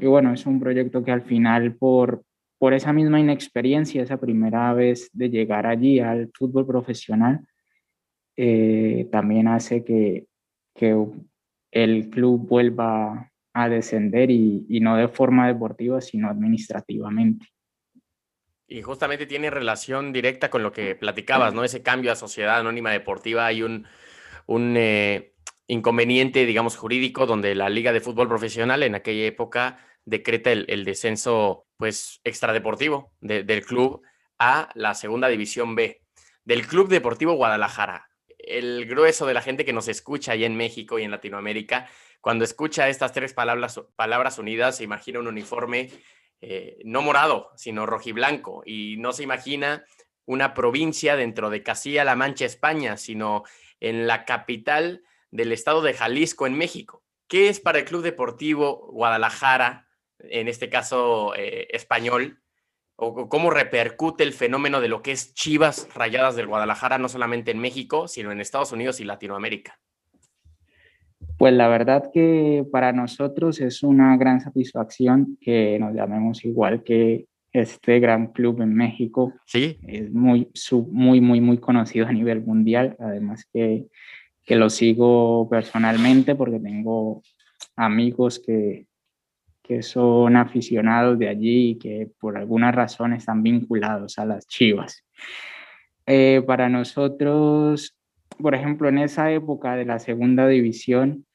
y, 0.00 0.07
bueno, 0.07 0.33
es 0.33 0.47
un 0.47 0.61
proyecto 0.61 1.05
que 1.05 1.12
al 1.12 1.23
final 1.23 1.76
por, 1.76 2.25
por 2.59 2.73
esa 2.73 2.95
misma 2.95 3.21
inexperiencia, 3.21 4.03
esa 4.03 4.19
primera 4.19 4.73
vez 4.73 5.11
de 5.12 5.29
llegar 5.29 5.67
allí 5.67 6.00
al 6.00 6.31
fútbol 6.35 6.67
profesional, 6.67 7.47
eh, 8.37 9.09
también 9.11 9.49
hace 9.49 9.85
que, 9.85 10.26
que, 10.76 10.95
el 11.73 12.09
club 12.09 12.47
vuelva 12.49 13.30
a 13.52 13.68
descender 13.68 14.30
y, 14.30 14.64
no 14.80 14.97
de 14.97 15.09
forma 15.09 15.47
deportiva, 15.47 16.00
sino 16.00 16.28
administrativamente. 16.30 17.47
Y 18.66 18.83
justamente 18.83 19.26
tiene 19.26 19.50
relación 19.50 20.12
directa 20.12 20.49
con 20.49 20.62
lo 20.62 20.73
que 20.73 20.95
platicabas, 20.95 21.52
¿no? 21.52 21.64
Ese 21.64 21.83
cambio 21.83 22.12
a 22.12 22.16
sociedad 22.16 22.61
anónima 22.61 22.90
deportiva. 22.92 23.47
Hay 23.47 23.62
un, 23.62 23.87
un 24.47 24.75
eh, 24.76 25.35
inconveniente, 25.66 26.47
digamos, 26.47 26.76
jurídico 26.76 27.26
donde 27.26 27.54
la 27.54 27.68
Liga 27.68 27.92
de 27.92 28.00
Fútbol 28.00 28.28
Profesional 28.28 28.83
en 28.83 28.95
aquella 28.95 29.26
época 29.26 29.78
decreta 30.04 30.52
el, 30.52 30.85
descenso 30.85 31.66
pues 31.76 32.21
extradeportivo 32.25 33.12
del 33.21 33.64
club 33.64 34.02
a 34.38 34.71
la 34.75 34.95
segunda 34.95 35.28
división 35.28 35.75
B 35.75 36.00
del 36.45 36.66
Club 36.66 36.88
Deportivo 36.88 37.35
Guadalajara. 37.35 38.09
El 38.38 38.87
grueso 38.87 39.26
de 39.26 39.35
la 39.35 39.43
gente 39.43 39.64
que 39.64 39.73
nos 39.73 39.88
escucha 39.88 40.33
ahí 40.33 40.45
en 40.45 40.57
México 40.57 40.99
y 40.99 41.05
en 41.05 41.11
Latinoamérica, 41.11 41.88
cuando 42.21 42.45
escucha 42.45 42.88
estas 42.88 43.12
tres 43.12 43.33
palabras, 43.33 43.81
palabras 43.97 44.38
unidas, 44.38 44.76
se 44.76 44.85
imagina 44.85 45.21
un 45.21 45.28
uniforme 45.28 45.90
eh, 46.40 46.78
no 46.85 47.02
morado, 47.02 47.50
sino 47.57 47.87
rojiblanco, 47.87 48.62
y 48.66 48.97
no 48.99 49.12
se 49.12 49.23
imagina 49.23 49.85
una 50.25 50.55
provincia 50.55 51.16
dentro 51.16 51.50
de 51.50 51.62
Castilla-La 51.62 52.16
Mancha, 52.16 52.45
España, 52.45 52.97
sino 52.97 53.45
en 53.81 54.07
la 54.07 54.25
capital 54.25 55.02
del 55.31 55.52
estado 55.52 55.83
de 55.83 55.95
Jalisco, 55.95 56.47
en 56.47 56.59
México. 56.59 57.05
¿Qué 57.28 57.49
es 57.49 57.61
para 57.61 57.78
el 57.78 57.85
Club 57.85 58.02
Deportivo 58.02 58.88
Guadalajara 58.93 59.87
en 60.19 60.49
este 60.49 60.69
caso 60.69 61.35
eh, 61.35 61.69
español, 61.71 62.40
o 62.97 63.29
cómo 63.29 63.50
repercute 63.50 64.25
el 64.25 64.33
fenómeno 64.33 64.81
de 64.81 64.88
lo 64.88 65.03
que 65.03 65.12
es 65.12 65.35
Chivas 65.35 65.88
Rayadas 65.95 66.35
del 66.35 66.47
Guadalajara, 66.47 66.99
no 66.99 67.09
solamente 67.09 67.50
en 67.50 67.59
México, 67.59 68.09
sino 68.09 68.33
en 68.33 68.41
Estados 68.41 68.73
Unidos 68.73 69.00
y 69.00 69.05
Latinoamérica. 69.05 69.79
Pues 71.38 71.53
la 71.53 71.69
verdad 71.69 72.11
que 72.12 72.65
para 72.73 72.93
nosotros 72.93 73.61
es 73.61 73.83
una 73.83 74.17
gran 74.17 74.41
satisfacción 74.41 75.37
que 75.41 75.79
nos 75.79 75.95
llamemos 75.95 76.45
igual 76.47 76.83
que 76.83 77.26
este 77.53 78.00
gran 78.00 78.29
club 78.29 78.62
en 78.62 78.75
México. 78.75 79.35
Sí. 79.45 79.79
Es 79.87 80.11
muy, 80.11 80.49
muy, 80.88 81.21
muy, 81.21 81.41
muy 81.41 81.59
conocido 81.59 82.07
a 82.07 82.12
nivel 82.12 82.43
mundial. 82.43 82.97
Además 82.99 83.47
que, 83.53 83.87
que 84.45 84.57
lo 84.57 84.71
sigo 84.71 85.49
personalmente 85.50 86.35
porque 86.35 86.59
tengo 86.59 87.23
amigos 87.76 88.43
que, 88.45 88.87
que 89.67 89.83
son 89.83 90.37
aficionados 90.37 91.19
de 91.19 91.29
allí 91.29 91.71
y 91.71 91.79
que 91.79 92.09
por 92.21 92.37
alguna 92.37 92.71
razón 92.71 93.13
están 93.13 93.43
vinculados 93.43 94.17
a 94.19 94.25
las 94.25 94.47
Chivas. 94.47 95.05
Eh, 96.07 96.43
para 96.47 96.69
nosotros, 96.69 97.97
por 98.39 98.55
ejemplo, 98.55 98.89
en 98.89 98.99
esa 98.99 99.33
época 99.33 99.75
de 99.75 99.85
la 99.85 99.99
segunda 99.99 100.47
división, 100.47 101.27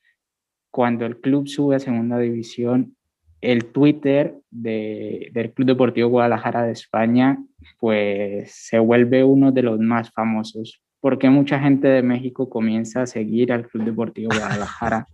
cuando 0.69 1.05
el 1.05 1.19
club 1.19 1.49
sube 1.49 1.75
a 1.75 1.79
segunda 1.79 2.17
división, 2.19 2.95
el 3.41 3.65
Twitter 3.65 4.35
del 4.49 5.51
Club 5.53 5.67
Deportivo 5.67 6.07
Guadalajara 6.07 6.63
de 6.63 6.71
España, 6.71 7.37
pues 7.79 8.51
se 8.53 8.79
vuelve 8.79 9.25
uno 9.25 9.51
de 9.51 9.63
los 9.63 9.79
más 9.79 10.11
famosos, 10.11 10.81
porque 11.01 11.29
mucha 11.29 11.59
gente 11.59 11.89
de 11.89 12.03
México 12.03 12.49
comienza 12.49 13.01
a 13.01 13.07
seguir 13.07 13.51
al 13.51 13.67
Club 13.67 13.83
Deportivo 13.83 14.29
Guadalajara 14.33 15.05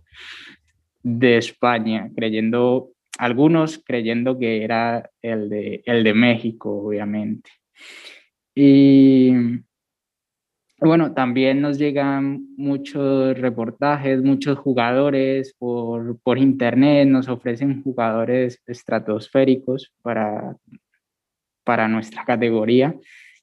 de 1.02 1.38
España, 1.38 2.10
creyendo 2.14 2.92
algunos 3.18 3.82
creyendo 3.84 4.38
que 4.38 4.64
era 4.64 5.10
el 5.20 5.48
de, 5.48 5.82
el 5.84 6.04
de 6.04 6.14
México, 6.14 6.70
obviamente. 6.70 7.50
Y 8.54 9.32
bueno, 10.80 11.12
también 11.12 11.60
nos 11.60 11.76
llegan 11.76 12.54
muchos 12.56 13.36
reportajes, 13.36 14.22
muchos 14.22 14.58
jugadores 14.58 15.54
por, 15.58 16.20
por 16.20 16.38
internet, 16.38 17.08
nos 17.08 17.28
ofrecen 17.28 17.82
jugadores 17.82 18.62
estratosféricos 18.66 19.92
para, 20.02 20.56
para 21.64 21.88
nuestra 21.88 22.24
categoría, 22.24 22.94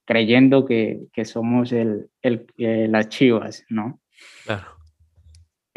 creyendo 0.05 0.65
que, 0.65 1.01
que 1.11 1.25
somos 1.25 1.73
el, 1.73 2.09
el, 2.21 2.47
eh, 2.57 2.87
las 2.89 3.09
chivas, 3.09 3.65
¿no? 3.69 3.99
Claro. 4.45 4.74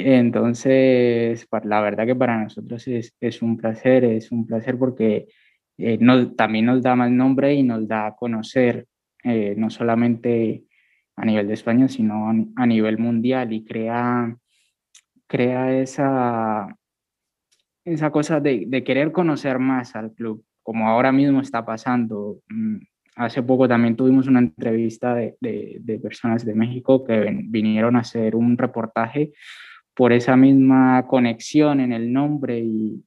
Entonces, 0.01 1.49
la 1.65 1.81
verdad 1.81 2.07
que 2.07 2.15
para 2.15 2.41
nosotros 2.41 2.87
es, 2.87 3.17
es 3.21 3.43
un 3.43 3.57
placer, 3.57 4.05
es 4.05 4.31
un 4.31 4.47
placer 4.47 4.79
porque 4.79 5.27
eh, 5.77 5.99
también 6.37 6.67
nos 6.67 6.83
da 6.83 6.95
más 6.95 7.11
nombre 7.11 7.53
y 7.53 7.65
nos 7.65 7.89
da 7.89 8.07
a 8.07 8.17
conocer 8.17 8.87
eh, 9.25 9.55
no 9.57 9.71
solamente 9.71 10.65
a 11.17 11.25
nivel 11.25 11.49
de 11.49 11.55
España, 11.55 11.89
sino 11.89 12.31
a 12.55 12.67
nivel 12.67 12.99
mundial 12.99 13.53
y 13.53 13.65
crea, 13.65 14.37
crea 15.27 15.81
esa, 15.81 16.69
esa 17.85 18.11
cosa 18.13 18.39
de, 18.39 18.67
de 18.69 18.85
querer 18.85 19.11
conocer 19.11 19.59
más 19.59 19.97
al 19.97 20.13
club, 20.13 20.45
como 20.63 20.89
ahora 20.89 21.11
mismo 21.11 21.41
está 21.41 21.67
pasando. 21.67 22.39
Mm, 22.49 22.77
hace 23.17 23.43
poco 23.43 23.67
también 23.67 23.97
tuvimos 23.97 24.29
una 24.29 24.39
entrevista 24.39 25.17
de, 25.17 25.37
de, 25.41 25.79
de 25.81 25.99
personas 25.99 26.45
de 26.45 26.55
México 26.55 27.05
que 27.05 27.37
vinieron 27.49 27.97
a 27.97 28.01
hacer 28.01 28.37
un 28.37 28.57
reportaje 28.57 29.33
por 29.99 30.13
esa 30.13 30.37
misma 30.37 31.09
conexión 31.09 31.81
en 31.81 31.93
el 31.93 32.13
nombre 32.13 32.61
y, 32.61 33.05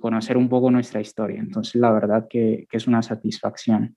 conocer 0.00 0.36
un 0.36 0.48
poco 0.48 0.70
nuestra 0.70 1.00
historia. 1.00 1.40
Entonces, 1.40 1.74
la 1.74 1.90
verdad 1.90 2.28
que, 2.30 2.68
es 2.70 2.86
una 2.86 3.02
satisfacción. 3.02 3.96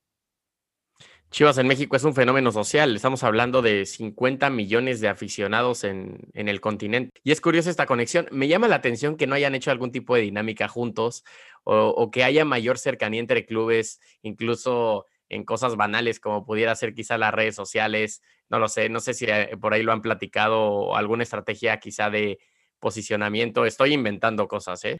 Chivas 1.30 1.60
en 1.60 1.68
México 1.68 1.96
es 1.96 2.04
un 2.04 2.16
fenómeno 2.16 2.52
social. 2.52 2.96
Estamos 2.96 3.24
hablando 3.24 3.62
de 3.62 3.86
50 3.86 4.50
millones 4.50 5.00
de 5.00 5.10
aficionados 5.10 5.84
en, 5.84 6.18
el 6.34 6.60
continente. 6.60 7.12
Y 7.24 7.32
es 7.32 7.40
curiosa 7.40 7.70
esta 7.70 7.86
conexión. 7.86 8.26
Me 8.32 8.48
llama 8.48 8.68
la 8.68 8.78
atención 8.78 9.16
que 9.16 9.28
no 9.28 9.36
hayan 9.36 9.54
hecho 9.54 9.70
algún 9.70 9.92
tipo 9.92 10.16
de 10.16 10.24
dinámica 10.24 10.68
juntos 10.68 11.24
o, 11.64 11.90
o 11.90 12.10
que 12.10 12.24
haya 12.24 12.44
mayor 12.46 12.80
cercanía 12.80 13.20
entre 13.20 13.46
clubes, 13.46 14.00
incluso 14.24 15.06
en 15.30 15.46
cosas 15.46 15.76
banales 15.76 16.20
como 16.20 16.46
pudiera 16.46 16.76
ser 16.76 16.96
quizá 16.96 17.20
las 17.20 17.34
redes 17.34 17.56
sociales, 17.56 18.24
no 18.52 18.60
lo 18.60 18.68
sé, 18.68 18.90
no 18.90 19.00
sé 19.00 19.14
si 19.14 19.26
eh, 19.26 19.58
por 19.60 19.74
ahí 19.74 19.82
lo 19.82 19.94
han 19.94 20.02
platicado 20.02 20.96
alguna 20.96 21.24
estrategia 21.24 21.78
quizá 21.78 22.10
de 22.10 22.38
posicionamiento, 22.80 23.66
estoy 23.66 23.94
inventando 23.94 24.48
cosas, 24.48 24.84
¿eh? 24.86 24.98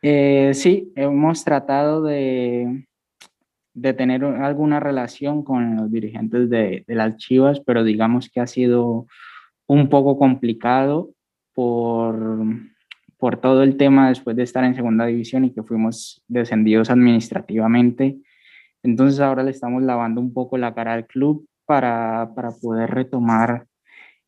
eh 0.00 0.52
sí, 0.54 0.92
hemos 0.96 1.44
tratado 1.44 2.02
de, 2.02 2.86
de 3.74 3.92
tener 3.92 4.24
alguna 4.24 4.80
relación 4.80 5.44
con 5.44 5.76
los 5.76 5.92
dirigentes 5.92 6.48
de, 6.48 6.84
de, 6.86 6.94
las 6.94 7.16
Chivas, 7.16 7.60
pero 7.60 7.84
digamos 7.84 8.30
que 8.30 8.40
ha 8.40 8.46
sido 8.46 9.06
un 9.66 9.88
poco 9.88 10.18
complicado 10.18 11.10
por, 11.54 12.16
por 13.18 13.40
todo 13.40 13.62
el 13.62 13.76
tema 13.76 14.08
después 14.08 14.34
de 14.34 14.44
estar 14.44 14.64
en 14.64 14.74
segunda 14.74 15.06
división 15.06 15.44
y 15.44 15.52
que 15.52 15.62
fuimos 15.62 16.22
descendidos 16.26 16.88
administrativamente 16.88 18.16
entonces 18.82 19.20
ahora 19.20 19.42
le 19.42 19.52
estamos 19.52 19.82
lavando 19.82 20.20
un 20.20 20.32
poco 20.32 20.58
la 20.58 20.74
cara 20.74 20.94
al 20.94 21.06
club 21.06 21.46
para, 21.66 22.32
para 22.34 22.50
poder 22.50 22.90
retomar 22.90 23.66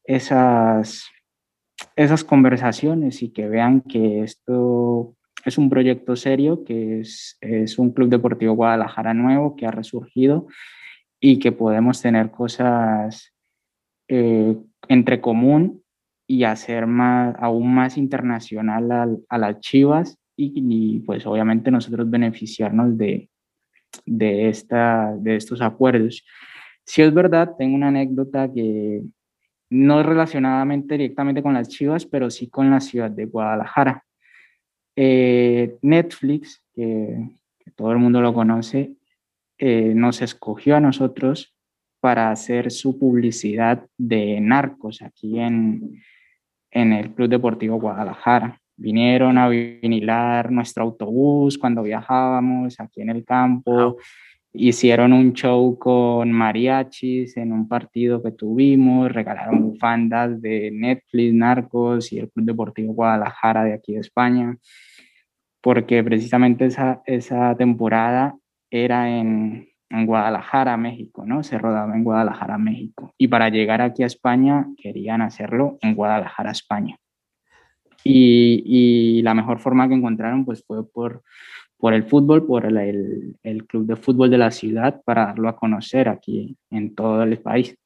esas, 0.04 1.10
esas 1.96 2.24
conversaciones 2.24 3.22
y 3.22 3.32
que 3.32 3.48
vean 3.48 3.80
que 3.80 4.22
esto 4.22 5.14
es 5.44 5.58
un 5.58 5.68
proyecto 5.68 6.16
serio, 6.16 6.64
que 6.64 7.00
es, 7.00 7.36
es 7.40 7.78
un 7.78 7.92
Club 7.92 8.08
Deportivo 8.08 8.54
Guadalajara 8.54 9.14
nuevo 9.14 9.56
que 9.56 9.66
ha 9.66 9.70
resurgido 9.70 10.46
y 11.20 11.38
que 11.38 11.52
podemos 11.52 12.00
tener 12.00 12.30
cosas 12.30 13.32
eh, 14.08 14.56
entre 14.88 15.20
común 15.20 15.82
y 16.26 16.44
hacer 16.44 16.86
más, 16.86 17.34
aún 17.38 17.74
más 17.74 17.96
internacional 17.96 18.92
a, 18.92 19.08
a 19.28 19.38
las 19.38 19.60
Chivas 19.60 20.18
y, 20.36 20.52
y, 20.56 21.00
pues 21.00 21.26
obviamente 21.26 21.70
nosotros 21.70 22.10
beneficiarnos 22.10 22.96
de, 22.96 23.28
de, 24.04 24.48
esta, 24.48 25.14
de 25.16 25.36
estos 25.36 25.60
acuerdos. 25.60 26.24
Si 26.84 27.02
es 27.02 27.12
verdad, 27.12 27.54
tengo 27.58 27.74
una 27.74 27.88
anécdota 27.88 28.52
que 28.52 29.02
no 29.70 30.00
es 30.00 30.06
relacionadamente 30.06 30.94
directamente 30.94 31.42
con 31.42 31.54
las 31.54 31.68
Chivas, 31.68 32.06
pero 32.06 32.30
sí 32.30 32.48
con 32.48 32.70
la 32.70 32.80
ciudad 32.80 33.10
de 33.10 33.26
Guadalajara. 33.26 34.04
Eh, 34.96 35.76
Netflix, 35.82 36.62
que, 36.72 37.30
todo 37.74 37.90
el 37.92 37.98
mundo 37.98 38.20
lo 38.20 38.34
conoce, 38.34 38.92
eh, 39.58 39.94
nos 39.94 40.22
escogió 40.22 40.76
a 40.76 40.80
nosotros 40.80 41.56
para 42.00 42.30
hacer 42.30 42.70
su 42.70 42.98
publicidad 42.98 43.86
de 43.96 44.40
narcos 44.40 45.00
aquí 45.02 45.40
en, 45.40 46.02
en 46.70 46.92
el 46.92 47.14
Club 47.14 47.30
Deportivo 47.30 47.80
Guadalajara. 47.80 48.60
Vinieron 48.76 49.38
a 49.38 49.48
vinilar 49.48 50.52
nuestro 50.52 50.84
autobús 50.84 51.56
cuando 51.56 51.82
viajábamos 51.82 52.78
aquí 52.78 53.00
en 53.00 53.10
el 53.10 53.24
campo. 53.24 53.96
Hicieron 54.56 55.12
un 55.12 55.32
show 55.32 55.76
con 55.80 56.30
mariachis 56.30 57.36
en 57.36 57.52
un 57.52 57.66
partido 57.66 58.22
que 58.22 58.30
tuvimos, 58.30 59.10
regalaron 59.10 59.62
bufandas 59.62 60.40
de 60.40 60.70
Netflix, 60.70 61.34
Narcos 61.34 62.12
y 62.12 62.20
el 62.20 62.30
Club 62.30 62.46
Deportivo 62.46 62.94
Guadalajara 62.94 63.64
de 63.64 63.72
aquí 63.72 63.94
de 63.94 64.00
España, 64.00 64.56
porque 65.60 66.04
precisamente 66.04 66.66
esa, 66.66 67.02
esa 67.04 67.56
temporada 67.56 68.36
era 68.70 69.10
en, 69.18 69.68
en 69.90 70.06
Guadalajara, 70.06 70.76
México, 70.76 71.24
¿no? 71.26 71.42
Se 71.42 71.58
rodaba 71.58 71.94
en 71.96 72.04
Guadalajara, 72.04 72.56
México. 72.56 73.12
Y 73.18 73.26
para 73.26 73.48
llegar 73.48 73.82
aquí 73.82 74.04
a 74.04 74.06
España 74.06 74.68
querían 74.76 75.20
hacerlo 75.20 75.78
en 75.82 75.96
Guadalajara, 75.96 76.52
España. 76.52 76.96
Y, 78.04 78.62
y 78.66 79.22
la 79.22 79.34
mejor 79.34 79.58
forma 79.58 79.88
que 79.88 79.94
encontraron 79.94 80.44
pues 80.44 80.62
fue 80.64 80.86
por, 80.86 81.22
por 81.78 81.94
el 81.94 82.04
fútbol, 82.04 82.46
por 82.46 82.64
el, 82.66 83.36
el, 83.42 83.66
club 83.66 83.86
de 83.86 83.96
fútbol 83.96 84.30
de 84.30 84.38
la 84.38 84.50
ciudad 84.50 85.02
para 85.04 85.26
darlo 85.26 85.48
a 85.48 85.56
conocer 85.56 86.08
aquí 86.08 86.56
en 86.70 86.94
todo 86.94 87.22
el 87.22 87.38
país. 87.38 87.76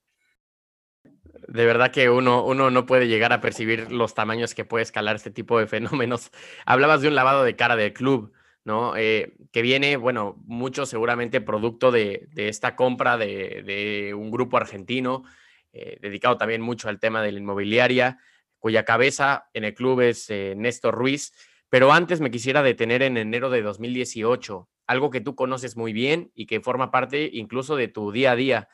De 1.49 1.65
verdad 1.65 1.91
que 1.91 2.11
uno, 2.11 2.45
uno 2.45 2.71
no 2.71 2.85
puede 2.85 3.09
llegar 3.09 3.33
a 3.33 3.41
percibir 3.41 3.91
los 3.91 4.15
tamaños 4.15 4.55
que 4.55 4.65
puede 4.65 4.83
escalar 4.83 5.17
este 5.17 5.31
tipo 5.31 5.59
de 5.59 5.67
fenómenos. 5.67 6.31
Hablabas 6.67 7.01
de 7.01 7.09
un 7.09 7.15
lavado 7.15 7.43
de 7.43 7.57
cara 7.57 7.75
del 7.75 7.93
club, 7.93 8.33
¿no? 8.65 8.97
Eh, 8.97 9.35
que 9.51 9.63
viene, 9.63 9.97
bueno, 9.97 10.37
mucho 10.45 10.85
seguramente 10.85 11.41
producto 11.41 11.91
de, 11.91 12.29
de 12.35 12.49
esta 12.49 12.77
compra 12.77 13.17
de, 13.17 13.63
de, 13.65 14.15
un 14.15 14.31
grupo 14.31 14.59
argentino, 14.59 15.25
eh, 15.73 15.99
dedicado 16.03 16.37
también 16.37 16.61
mucho 16.61 16.89
al 16.89 17.01
tema 17.01 17.23
de 17.23 17.33
la 17.33 17.39
inmobiliaria, 17.39 18.19
cuya 18.59 18.85
cabeza 18.85 19.49
en 19.55 19.65
el 19.65 19.75
club 19.75 20.01
es 20.01 20.29
eh, 20.31 20.55
Néstor 20.57 20.95
Ruiz. 20.95 21.33
Pero 21.69 21.93
antes 21.93 22.21
me 22.21 22.31
quisiera 22.31 22.63
detener 22.63 23.03
en 23.03 23.17
enero 23.17 23.51
de 23.51 23.63
2018, 23.63 24.69
algo 24.87 25.11
que 25.11 25.21
tú 25.21 25.35
conoces 25.35 25.77
muy 25.77 25.93
bien 25.93 26.31
y 26.35 26.47
que 26.47 26.61
forma 26.61 26.91
parte 26.91 27.29
incluso 27.33 27.77
de 27.77 27.89
tu 27.89 28.11
día 28.11 28.33
a 28.33 28.37
día. 28.37 28.69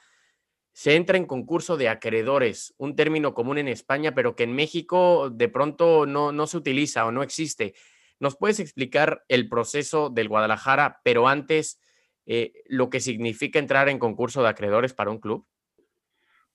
Se 0.73 0.95
entra 0.95 1.17
en 1.17 1.27
concurso 1.27 1.77
de 1.77 1.89
acreedores, 1.89 2.75
un 2.79 2.97
término 2.97 3.35
común 3.35 3.59
en 3.59 3.69
España, 3.69 4.15
pero 4.15 4.37
que 4.37 4.45
en 4.45 4.55
México 4.55 5.31
de 5.31 5.49
pronto 5.49 6.07
no, 6.07 6.33
no 6.33 6.47
se 6.47 6.57
utiliza 6.57 7.07
o 7.07 7.13
no 7.13 7.23
existe. 7.23 7.75
¿Nos 8.21 8.37
puedes 8.37 8.61
explicar 8.61 9.25
el 9.29 9.49
proceso 9.49 10.09
del 10.09 10.29
Guadalajara, 10.29 11.01
pero 11.03 11.29
antes 11.29 11.81
eh, 12.27 12.53
lo 12.67 12.91
que 12.91 13.01
significa 13.01 13.59
entrar 13.59 13.89
en 13.89 13.99
concurso 13.99 14.43
de 14.43 14.49
acreedores 14.49 14.95
para 14.95 15.11
un 15.11 15.19
club? 15.19 15.47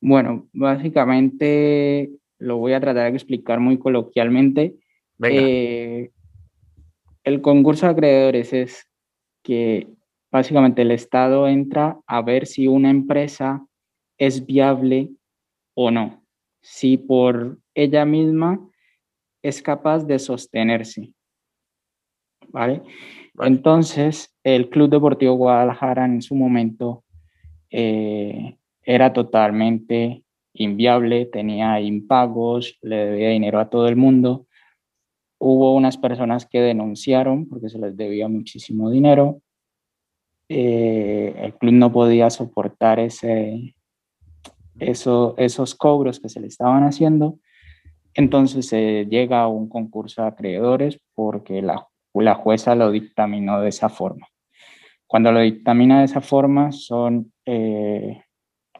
Bueno, 0.01 0.47
básicamente 0.53 2.09
lo 2.39 2.57
voy 2.57 2.73
a 2.73 2.79
tratar 2.79 3.11
de 3.11 3.17
explicar 3.17 3.59
muy 3.59 3.77
coloquialmente. 3.77 4.75
Eh, 5.23 6.09
el 7.23 7.41
concurso 7.41 7.85
de 7.85 7.91
acreedores 7.91 8.53
es 8.53 8.89
que 9.43 9.87
básicamente 10.31 10.81
el 10.81 10.91
Estado 10.91 11.47
entra 11.47 11.99
a 12.07 12.21
ver 12.21 12.47
si 12.47 12.67
una 12.67 12.89
empresa 12.89 13.65
es 14.17 14.45
viable 14.45 15.09
o 15.75 15.91
no, 15.91 16.23
si 16.61 16.97
por 16.97 17.59
ella 17.75 18.05
misma 18.05 18.59
es 19.41 19.61
capaz 19.61 20.05
de 20.05 20.19
sostenerse. 20.19 21.11
¿Vale? 22.47 22.81
Entonces, 23.39 24.35
el 24.43 24.69
Club 24.69 24.89
Deportivo 24.89 25.33
Guadalajara 25.33 26.05
en 26.05 26.21
su 26.21 26.35
momento 26.35 27.03
eh, 27.69 28.57
era 28.81 29.13
totalmente 29.13 30.23
inviable, 30.53 31.25
tenía 31.25 31.79
impagos, 31.81 32.77
le 32.81 32.95
debía 32.95 33.29
dinero 33.29 33.59
a 33.59 33.69
todo 33.69 33.87
el 33.87 33.95
mundo 33.95 34.47
Hubo 35.41 35.73
unas 35.73 35.97
personas 35.97 36.45
que 36.45 36.59
denunciaron 36.59 37.47
porque 37.47 37.69
se 37.69 37.79
les 37.79 37.95
debía 37.95 38.27
muchísimo 38.27 38.89
dinero. 38.89 39.41
Eh, 40.49 41.33
el 41.37 41.53
club 41.55 41.73
no 41.73 41.91
podía 41.93 42.29
soportar 42.29 42.99
ese, 42.99 43.73
eso, 44.79 45.35
esos 45.37 45.75
cobros 45.75 46.19
que 46.19 46.27
se 46.27 46.41
le 46.41 46.47
estaban 46.47 46.83
haciendo. 46.83 47.39
Entonces 48.13 48.67
se 48.67 49.05
llega 49.05 49.41
a 49.41 49.47
un 49.47 49.69
concurso 49.69 50.23
de 50.23 50.27
acreedores 50.27 50.99
porque 51.15 51.61
la, 51.61 51.87
la 52.13 52.35
jueza 52.35 52.75
lo 52.75 52.91
dictaminó 52.91 53.61
de 53.61 53.69
esa 53.69 53.87
forma. 53.87 54.27
Cuando 55.07 55.31
lo 55.31 55.39
dictamina 55.39 55.99
de 55.99 56.05
esa 56.05 56.19
forma 56.19 56.73
son 56.73 57.31
eh, 57.45 58.23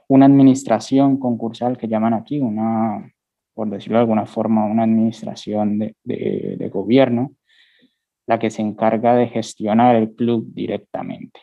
una 0.10 0.26
administración 0.26 1.18
concursal 1.18 1.78
que 1.78 1.88
llaman 1.88 2.16
aquí, 2.16 2.40
una, 2.40 3.14
por 3.54 3.70
decirlo 3.70 3.98
de 3.98 4.02
alguna 4.02 4.26
forma, 4.26 4.66
una 4.66 4.84
administración 4.84 5.78
de, 5.78 6.70
gobierno, 6.74 7.32
la 8.28 8.40
que 8.40 8.50
se 8.50 8.64
encarga 8.64 9.16
de 9.16 9.28
gestionar 9.28 9.96
el 9.96 10.16
club 10.16 10.48
directamente. 10.52 11.42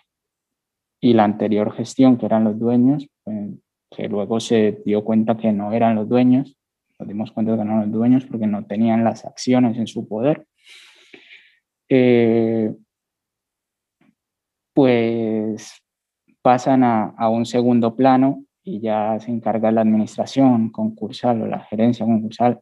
Y 1.00 1.12
la 1.12 1.24
anterior 1.24 1.72
gestión, 1.72 2.16
que 2.16 2.26
eran 2.26 2.42
los 2.42 2.58
dueños, 2.58 3.08
pues, 3.22 3.50
que 3.90 4.08
luego 4.08 4.40
se 4.40 4.82
dio 4.84 5.04
cuenta 5.04 5.36
que 5.36 5.52
no 5.52 5.72
eran 5.72 5.94
los 5.94 6.08
dueños, 6.08 6.56
nos 6.98 7.06
dimos 7.06 7.30
cuenta 7.30 7.52
de 7.52 7.58
que 7.58 7.64
no 7.64 7.72
eran 7.72 7.82
los 7.82 7.92
dueños 7.92 8.26
porque 8.26 8.48
no 8.48 8.66
tenían 8.66 9.04
las 9.04 9.24
acciones 9.24 9.78
en 9.78 9.86
su 9.86 10.08
poder, 10.08 10.44
eh, 11.88 12.74
pues 14.74 15.84
pasan 16.42 16.82
a, 16.82 17.14
a, 17.16 17.28
un 17.28 17.46
segundo 17.46 17.94
plano 17.94 18.45
y 18.66 18.80
ya 18.80 19.18
se 19.20 19.30
encarga 19.30 19.70
la 19.70 19.82
administración 19.82 20.70
concursal 20.70 21.40
o 21.40 21.46
la 21.46 21.60
gerencia 21.60 22.04
concursal 22.04 22.60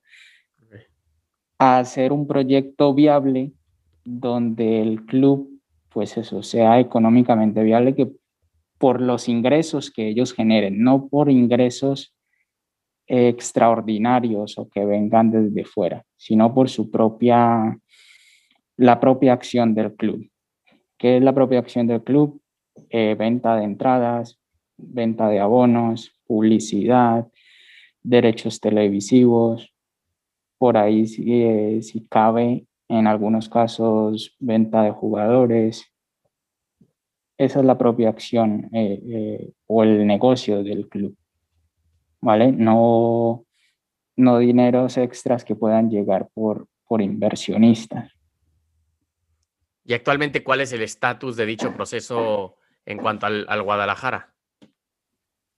a 1.59 1.79
hacer 1.79 2.13
un 2.13 2.27
proyecto 2.27 2.93
viable 2.93 3.53
donde 4.05 4.83
el 4.83 5.07
club, 5.07 5.63
pues 5.89 6.19
eso, 6.19 6.43
sea 6.43 6.79
económicamente 6.79 7.63
viable 7.63 7.95
que 7.95 8.13
por 8.77 9.01
los 9.01 9.31
ingresos 9.31 9.91
que 9.91 10.09
ellos 10.09 10.35
generen, 10.35 10.83
no 10.83 11.09
por 11.09 11.31
ingresos 11.31 12.15
extraordinarios 13.07 14.59
o 14.59 14.69
que 14.69 14.85
vengan 14.85 15.31
desde 15.31 15.65
fuera, 15.65 16.05
sino 16.19 16.53
por 16.53 16.69
su 16.69 16.91
propia, 16.91 17.79
la 18.77 19.01
propia 19.01 19.33
acción 19.33 19.75
del 19.75 19.95
club. 19.95 20.31
¿Qué 20.99 21.17
es 21.17 21.23
la 21.23 21.33
propia 21.33 21.61
acción 21.61 21.87
del 21.87 22.03
club? 22.03 22.43
Eh, 22.91 23.15
venta 23.19 23.57
de 23.57 23.65
entradas, 23.65 24.39
venta 24.77 25.29
de 25.29 25.41
abonos, 25.41 26.13
publicidad, 26.27 27.29
derechos 28.03 28.61
televisivos, 28.61 29.75
por 30.59 30.77
ahí 30.77 31.07
si, 31.07 31.43
eh, 31.43 31.83
si 31.83 32.07
cabe, 32.07 32.67
en 32.89 33.07
algunos 33.07 33.49
casos, 33.49 34.37
venta 34.39 34.83
de 34.83 34.91
jugadores. 34.91 35.91
Esa 37.39 37.61
es 37.61 37.65
la 37.65 37.77
propia 37.77 38.11
acción 38.11 38.71
eh, 38.73 39.03
eh, 39.07 39.53
o 39.67 39.83
el 39.83 40.07
negocio 40.07 40.63
del 40.63 40.89
club, 40.89 41.17
¿vale? 42.21 42.53
No, 42.53 43.45
no 44.17 44.39
dineros 44.39 44.97
extras 44.97 45.45
que 45.45 45.57
puedan 45.57 45.91
llegar 45.91 46.29
por, 46.33 46.69
por 46.87 47.03
inversionistas. 47.03 48.13
¿Y 49.85 49.93
actualmente 49.93 50.45
cuál 50.45 50.61
es 50.61 50.73
el 50.73 50.83
estatus 50.83 51.37
de 51.37 51.47
dicho 51.47 51.75
proceso 51.75 52.57
en 52.87 52.99
cuanto 52.99 53.27
al, 53.27 53.45
al 53.49 53.63
Guadalajara? 53.63 54.34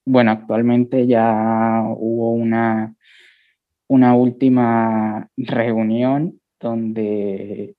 Bueno, 0.06 0.30
actualmente 0.30 1.06
ya 1.06 1.82
hubo 1.96 2.30
una, 2.30 2.94
una 3.88 4.14
última 4.14 5.28
reunión 5.36 6.40
donde 6.60 7.74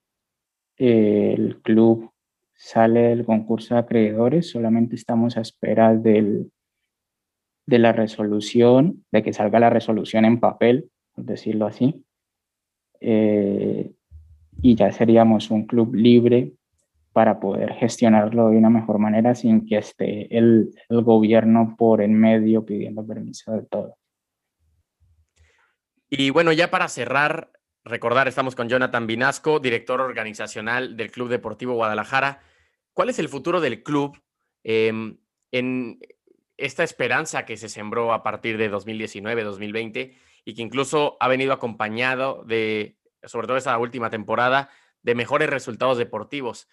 el 0.78 1.62
club 1.62 2.12
sale 2.54 3.02
del 3.02 3.26
concurso 3.26 3.76
de 3.76 3.80
acreedores, 3.80 4.50
solamente 4.50 4.96
estamos 4.96 5.38
a 5.38 5.42
espera 5.42 5.96
del, 5.96 6.52
de 7.66 7.80
la 7.80 7.94
resolución, 7.94 9.06
de 9.12 9.24
que 9.24 9.34
salga 9.34 9.60
la 9.60 9.70
resolución 9.70 10.26
en 10.26 10.40
papel, 10.40 10.92
por 11.16 11.24
decirlo 11.24 11.66
así, 11.66 12.04
eh, 13.00 13.92
y 14.62 14.76
ya 14.76 14.92
seríamos 14.92 15.50
un 15.50 15.66
club 15.66 15.96
libre 15.96 16.54
para 17.17 17.39
poder 17.39 17.73
gestionarlo 17.73 18.51
de 18.51 18.58
una 18.58 18.69
mejor 18.69 18.99
manera 18.99 19.34
sin 19.34 19.65
que 19.65 19.80
esté 19.80 20.38
el, 20.38 20.69
el 20.88 21.01
gobierno 21.01 21.73
por 21.75 22.03
en 22.03 22.13
medio 22.13 22.63
pidiendo 22.63 23.03
permiso 23.08 23.53
de 23.53 23.63
todo. 23.63 23.97
Y 26.12 26.30
bueno, 26.30 26.51
ya 26.53 26.69
para 26.69 26.88
cerrar, 26.88 27.53
recordar, 27.84 28.27
estamos 28.27 28.53
con 28.53 28.69
Jonathan 28.69 29.08
Vinasco, 29.08 29.60
director 29.60 29.99
organizacional 29.99 30.95
del 30.95 31.10
Club 31.10 31.30
Deportivo 31.30 31.73
Guadalajara. 31.73 32.41
¿Cuál 32.93 33.10
es 33.10 33.17
el 33.17 33.30
futuro 33.30 33.62
del 33.62 33.82
club 33.82 34.21
em, 34.63 35.17
en 35.51 35.97
esta 36.56 36.84
esperanza 36.84 37.45
que 37.45 37.58
se 37.58 37.67
sembró 37.67 38.13
a 38.13 38.21
partir 38.21 38.60
de 38.60 38.69
2019, 38.69 39.41
2020 39.41 40.15
y 40.45 40.53
que 40.53 40.62
incluso 40.62 41.17
ha 41.19 41.27
venido 41.27 41.51
acompañado 41.51 42.43
de, 42.43 42.99
sobre 43.23 43.47
todo 43.47 43.58
esa 43.58 43.75
última 43.80 44.12
temporada, 44.12 44.69
de 45.01 45.15
mejores 45.15 45.49
resultados 45.49 45.97
deportivos. 45.97 46.67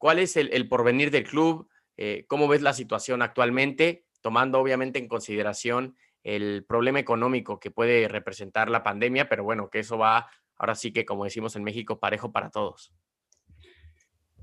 ¿Cuál 0.00 0.18
es 0.18 0.38
el, 0.38 0.66
porvenir 0.66 1.10
del 1.10 1.24
club? 1.24 1.68
Eh, 1.98 2.24
¿Cómo 2.26 2.48
ves 2.48 2.62
la 2.62 2.72
situación 2.72 3.20
actualmente? 3.20 4.06
Tomando 4.22 4.58
obviamente 4.58 4.98
en 4.98 5.08
consideración 5.08 5.94
el 6.24 6.64
problema 6.66 7.00
económico 7.00 7.60
que 7.60 7.70
puede 7.70 8.08
representar 8.08 8.70
la 8.70 8.82
pandemia, 8.82 9.28
pero 9.28 9.44
bueno, 9.44 9.68
que 9.68 9.80
eso 9.80 9.98
va 9.98 10.30
ahora 10.56 10.74
sí 10.74 10.90
que, 10.90 11.04
como 11.04 11.24
decimos 11.24 11.54
en 11.54 11.64
México, 11.64 12.00
parejo 12.00 12.32
para 12.32 12.48
todos. 12.48 12.94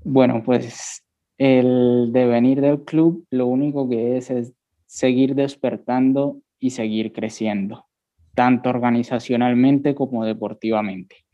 Bueno, 0.04 0.44
pues 0.44 1.04
el 1.38 2.10
devenir 2.12 2.60
del 2.60 2.84
club 2.84 3.26
lo 3.30 3.46
único 3.46 3.88
que 3.88 4.16
es 4.16 4.30
es 4.30 4.52
seguir 4.86 5.34
despertando 5.34 6.40
y 6.60 6.70
seguir 6.70 7.12
creciendo, 7.12 7.88
tanto 8.36 8.70
organizacionalmente 8.70 9.96
como 9.96 10.24
deportivamente. 10.24 11.26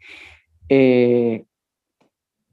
Eh, 0.71 1.45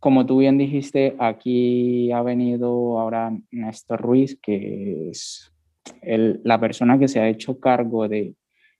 como 0.01 0.25
tú 0.25 0.39
bien 0.39 0.57
dijiste, 0.57 1.15
aquí 1.19 2.11
ha 2.11 2.23
venido 2.23 2.99
ahora 2.99 3.37
Néstor 3.51 4.01
Ruiz, 4.01 4.35
que 4.41 5.11
es 5.11 5.53
la 6.01 6.59
persona 6.59 6.97
que 6.97 7.07
se 7.07 7.19
ha 7.19 7.29
hecho 7.29 7.59
cargo 7.59 8.07
de, 8.07 8.33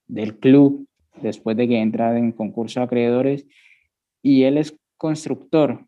del 0.08 0.40
club 0.40 0.88
después 1.22 1.56
de 1.56 1.68
que 1.68 1.80
entra 1.80 2.18
en 2.18 2.32
concurso 2.32 2.80
de 2.80 2.86
acreedores, 2.86 3.46
y 4.24 4.44
él 4.44 4.58
es 4.58 4.76
constructor. 4.98 5.86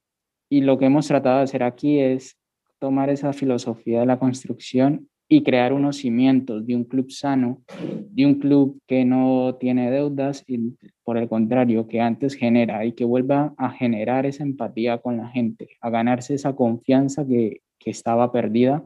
Y 0.49 0.61
lo 0.61 0.77
que 0.77 0.85
hemos 0.85 1.07
tratado 1.07 1.39
de 1.39 1.45
hacer 1.45 1.63
aquí 1.63 1.99
es 1.99 2.37
tomar 2.77 3.09
esa 3.09 3.33
filosofía 3.33 4.01
de 4.01 4.05
la 4.05 4.19
construcción 4.19 5.09
y 5.35 5.41
crear 5.41 5.73
unos 5.73 5.97
cimientos 5.97 6.65
de 6.67 6.75
un 6.75 6.83
club 6.83 7.09
sano, 7.09 7.63
de 8.11 8.25
un 8.25 8.35
club 8.35 8.79
que 8.85 9.03
no 9.03 9.55
tiene 9.59 9.89
deudas 9.89 10.43
y 10.47 10.75
por 11.03 11.17
el 11.17 11.27
contrario, 11.27 11.87
que 11.87 12.01
antes 12.01 12.35
genera 12.35 12.85
y 12.85 12.91
que 12.91 13.03
vuelva 13.03 13.53
a 13.57 13.71
generar 13.71 14.27
esa 14.27 14.43
empatía 14.43 14.99
con 14.99 15.17
la 15.17 15.29
gente, 15.29 15.69
a 15.81 15.89
ganarse 15.89 16.35
esa 16.35 16.55
confianza 16.55 17.25
que, 17.25 17.61
que 17.79 17.89
estaba 17.89 18.31
perdida. 18.31 18.83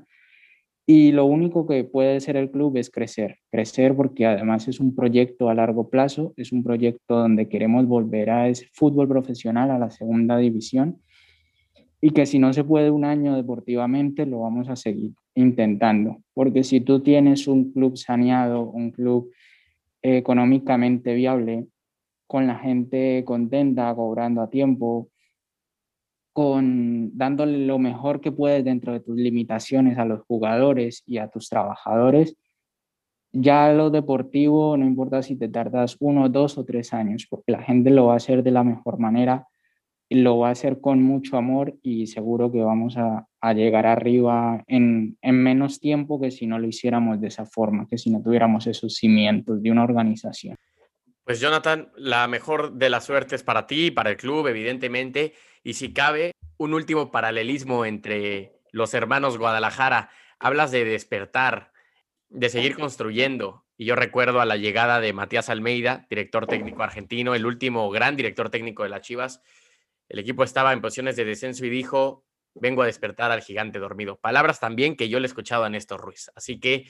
Y 0.85 1.11
lo 1.11 1.25
único 1.25 1.67
que 1.67 1.83
puede 1.83 2.15
hacer 2.15 2.37
el 2.37 2.49
club 2.49 2.77
es 2.77 2.89
crecer, 2.89 3.39
crecer 3.51 3.93
porque 3.93 4.25
además 4.25 4.69
es 4.69 4.79
un 4.79 4.95
proyecto 4.95 5.49
a 5.49 5.53
largo 5.53 5.89
plazo, 5.89 6.33
es 6.37 6.53
un 6.53 6.63
proyecto 6.63 7.17
donde 7.17 7.49
queremos 7.49 7.85
volver 7.87 8.29
a 8.29 8.47
ese 8.47 8.67
fútbol 8.71 9.09
profesional, 9.09 9.69
a 9.69 9.79
la 9.79 9.91
segunda 9.91 10.37
división 10.37 11.01
y 11.99 12.11
que 12.11 12.25
si 12.25 12.39
no 12.39 12.53
se 12.53 12.63
puede 12.63 12.91
un 12.91 13.05
año 13.05 13.35
deportivamente, 13.35 14.25
lo 14.25 14.41
vamos 14.41 14.69
a 14.69 14.75
seguir 14.75 15.13
intentando, 15.35 16.17
porque 16.33 16.63
si 16.63 16.81
tú 16.81 17.01
tienes 17.01 17.47
un 17.47 17.71
club 17.71 17.97
saneado, 17.97 18.69
un 18.69 18.91
club 18.91 19.31
económicamente 20.01 21.13
viable, 21.13 21.67
con 22.27 22.45
la 22.45 22.55
gente 22.55 23.23
contenta, 23.25 23.93
cobrando 23.95 24.41
a 24.41 24.49
tiempo, 24.49 25.09
con 26.33 27.17
dándole 27.17 27.65
lo 27.65 27.79
mejor 27.79 28.21
que 28.21 28.31
puedes 28.31 28.63
dentro 28.63 28.93
de 28.93 28.99
tus 28.99 29.15
limitaciones 29.15 29.97
a 29.97 30.05
los 30.05 30.21
jugadores 30.21 31.01
y 31.07 31.17
a 31.17 31.29
tus 31.29 31.49
trabajadores, 31.49 32.35
ya 33.31 33.71
lo 33.73 33.89
deportivo 33.89 34.77
no 34.77 34.85
importa 34.85 35.21
si 35.23 35.35
te 35.35 35.49
tardas 35.49 35.97
uno, 35.99 36.29
dos 36.29 36.57
o 36.57 36.65
tres 36.65 36.93
años, 36.93 37.25
porque 37.29 37.51
la 37.51 37.63
gente 37.63 37.89
lo 37.89 38.07
va 38.07 38.13
a 38.13 38.17
hacer 38.17 38.43
de 38.43 38.51
la 38.51 38.63
mejor 38.63 38.99
manera 38.99 39.47
lo 40.09 40.39
va 40.39 40.49
a 40.49 40.51
hacer 40.51 40.79
con 40.79 41.01
mucho 41.03 41.37
amor 41.37 41.75
y 41.83 42.07
seguro 42.07 42.51
que 42.51 42.61
vamos 42.61 42.95
a, 42.97 43.27
llegar 43.53 43.85
arriba 43.85 44.61
en, 44.67 45.17
menos 45.21 45.79
tiempo 45.79 46.19
que 46.19 46.31
si 46.31 46.47
no 46.47 46.59
lo 46.59 46.67
hiciéramos 46.67 47.21
de 47.21 47.27
esa 47.27 47.45
forma, 47.45 47.87
que 47.89 47.97
si 47.97 48.09
no 48.09 48.21
tuviéramos 48.21 48.67
esos 48.67 48.95
cimientos 48.95 49.63
de 49.63 49.71
una 49.71 49.85
organización. 49.85 50.57
Pues 51.23 51.39
Jonathan, 51.39 51.89
la 51.95 52.27
mejor 52.27 52.73
de 52.73 52.89
las 52.89 53.05
suertes 53.05 53.43
para 53.43 53.65
ti, 53.65 53.89
para 53.89 54.09
el 54.09 54.17
club, 54.17 54.47
evidentemente, 54.47 55.33
y 55.63 55.73
si 55.75 55.93
cabe, 55.93 56.31
un 56.57 56.73
último 56.73 57.11
paralelismo 57.11 57.85
entre 57.85 58.57
los 58.71 58.93
hermanos 58.93 59.37
Guadalajara. 59.37 60.09
Hablas 60.39 60.71
de 60.71 60.85
despertar, 60.85 61.71
de 62.29 62.49
seguir 62.49 62.75
construyendo. 62.75 63.65
Y 63.77 63.85
yo 63.85 63.95
recuerdo 63.95 64.41
a 64.41 64.45
la 64.45 64.57
llegada 64.57 64.99
de 64.99 65.13
Matías 65.13 65.49
Almeida, 65.49 66.05
director 66.09 66.47
técnico 66.47 66.83
argentino, 66.83 67.35
el 67.35 67.45
último 67.45 67.89
gran 67.89 68.15
director 68.15 68.49
técnico 68.49 68.83
de 68.83 68.89
las 68.89 69.01
Chivas, 69.01 69.41
el 70.09 70.19
equipo 70.19 70.43
estaba 70.43 70.73
en 70.73 70.81
posiciones 70.81 71.15
de 71.15 71.25
descenso 71.25 71.65
y 71.65 71.69
dijo, 71.69 72.23
vengo 72.55 72.81
a 72.81 72.85
despertar 72.85 73.31
al 73.31 73.41
gigante 73.41 73.79
dormido. 73.79 74.17
Palabras 74.17 74.59
también 74.59 74.95
que 74.95 75.09
yo 75.09 75.19
le 75.19 75.25
he 75.25 75.27
escuchado 75.27 75.63
a 75.63 75.69
Néstor 75.69 76.01
Ruiz. 76.01 76.31
Así 76.35 76.59
que 76.59 76.85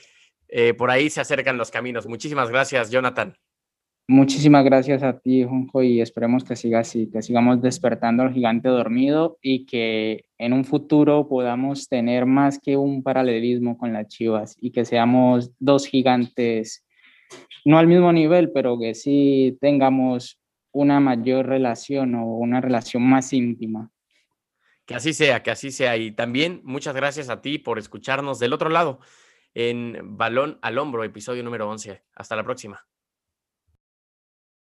eh, 0.47 0.73
por 0.73 0.91
ahí 0.91 1.10
se 1.10 1.21
acercan 1.21 1.58
los 1.58 1.71
caminos. 1.71 2.08
Muchísimas 2.08 2.49
gracias, 2.49 2.89
Jonathan. 2.91 3.36
Muchísimas 4.10 4.63
gracias 4.63 5.03
a 5.03 5.19
ti, 5.19 5.43
Junjo, 5.43 5.84
y 5.84 5.99
esperemos 5.99 6.45
que 6.45 6.56
siga 6.56 6.80
así, 6.80 7.10
que 7.12 7.21
sigamos 7.21 7.62
despertando 7.62 8.23
al 8.23 8.34
gigante 8.34 8.69
dormido 8.69 9.38
y 9.41 9.65
que 9.65 10.23
en 10.38 10.53
un 10.53 10.63
futuro 10.63 11.27
podamos 11.27 11.89
tener 11.89 12.25
más 12.25 12.58
que 12.58 12.77
un 12.77 13.03
paralelismo 13.03 13.77
con 13.77 13.91
las 13.91 14.08
Chivas 14.08 14.56
y 14.62 14.71
que 14.71 14.86
seamos 14.86 15.51
dos 15.60 15.88
gigantes, 15.88 16.86
no 17.65 17.77
al 17.77 17.88
mismo 17.88 18.13
nivel, 18.13 18.49
pero 18.53 18.80
que 18.80 18.95
sí 18.95 19.58
tengamos 19.60 20.39
una 20.77 20.99
mayor 20.99 21.47
relación 21.47 22.13
o 22.13 22.25
una 22.37 22.61
relación 22.61 23.01
más 23.01 23.33
íntima. 23.33 23.91
Que 24.85 24.95
así 24.95 25.11
sea, 25.11 25.41
que 25.41 25.51
así 25.51 25.71
sea. 25.71 25.97
Y 25.97 26.11
también 26.11 26.61
muchas 26.63 26.95
gracias 26.95 27.29
a 27.29 27.41
ti 27.41 27.57
por 27.57 27.79
escucharnos 27.79 28.37
del 28.39 28.53
otro 28.53 28.69
lado 28.69 28.99
en 29.55 30.17
Balón 30.17 30.59
al 30.61 30.77
Hombro, 30.77 31.03
episodio 31.03 31.43
número 31.43 31.67
11. 31.67 32.03
Hasta 32.13 32.35
la 32.35 32.43
próxima. 32.43 32.85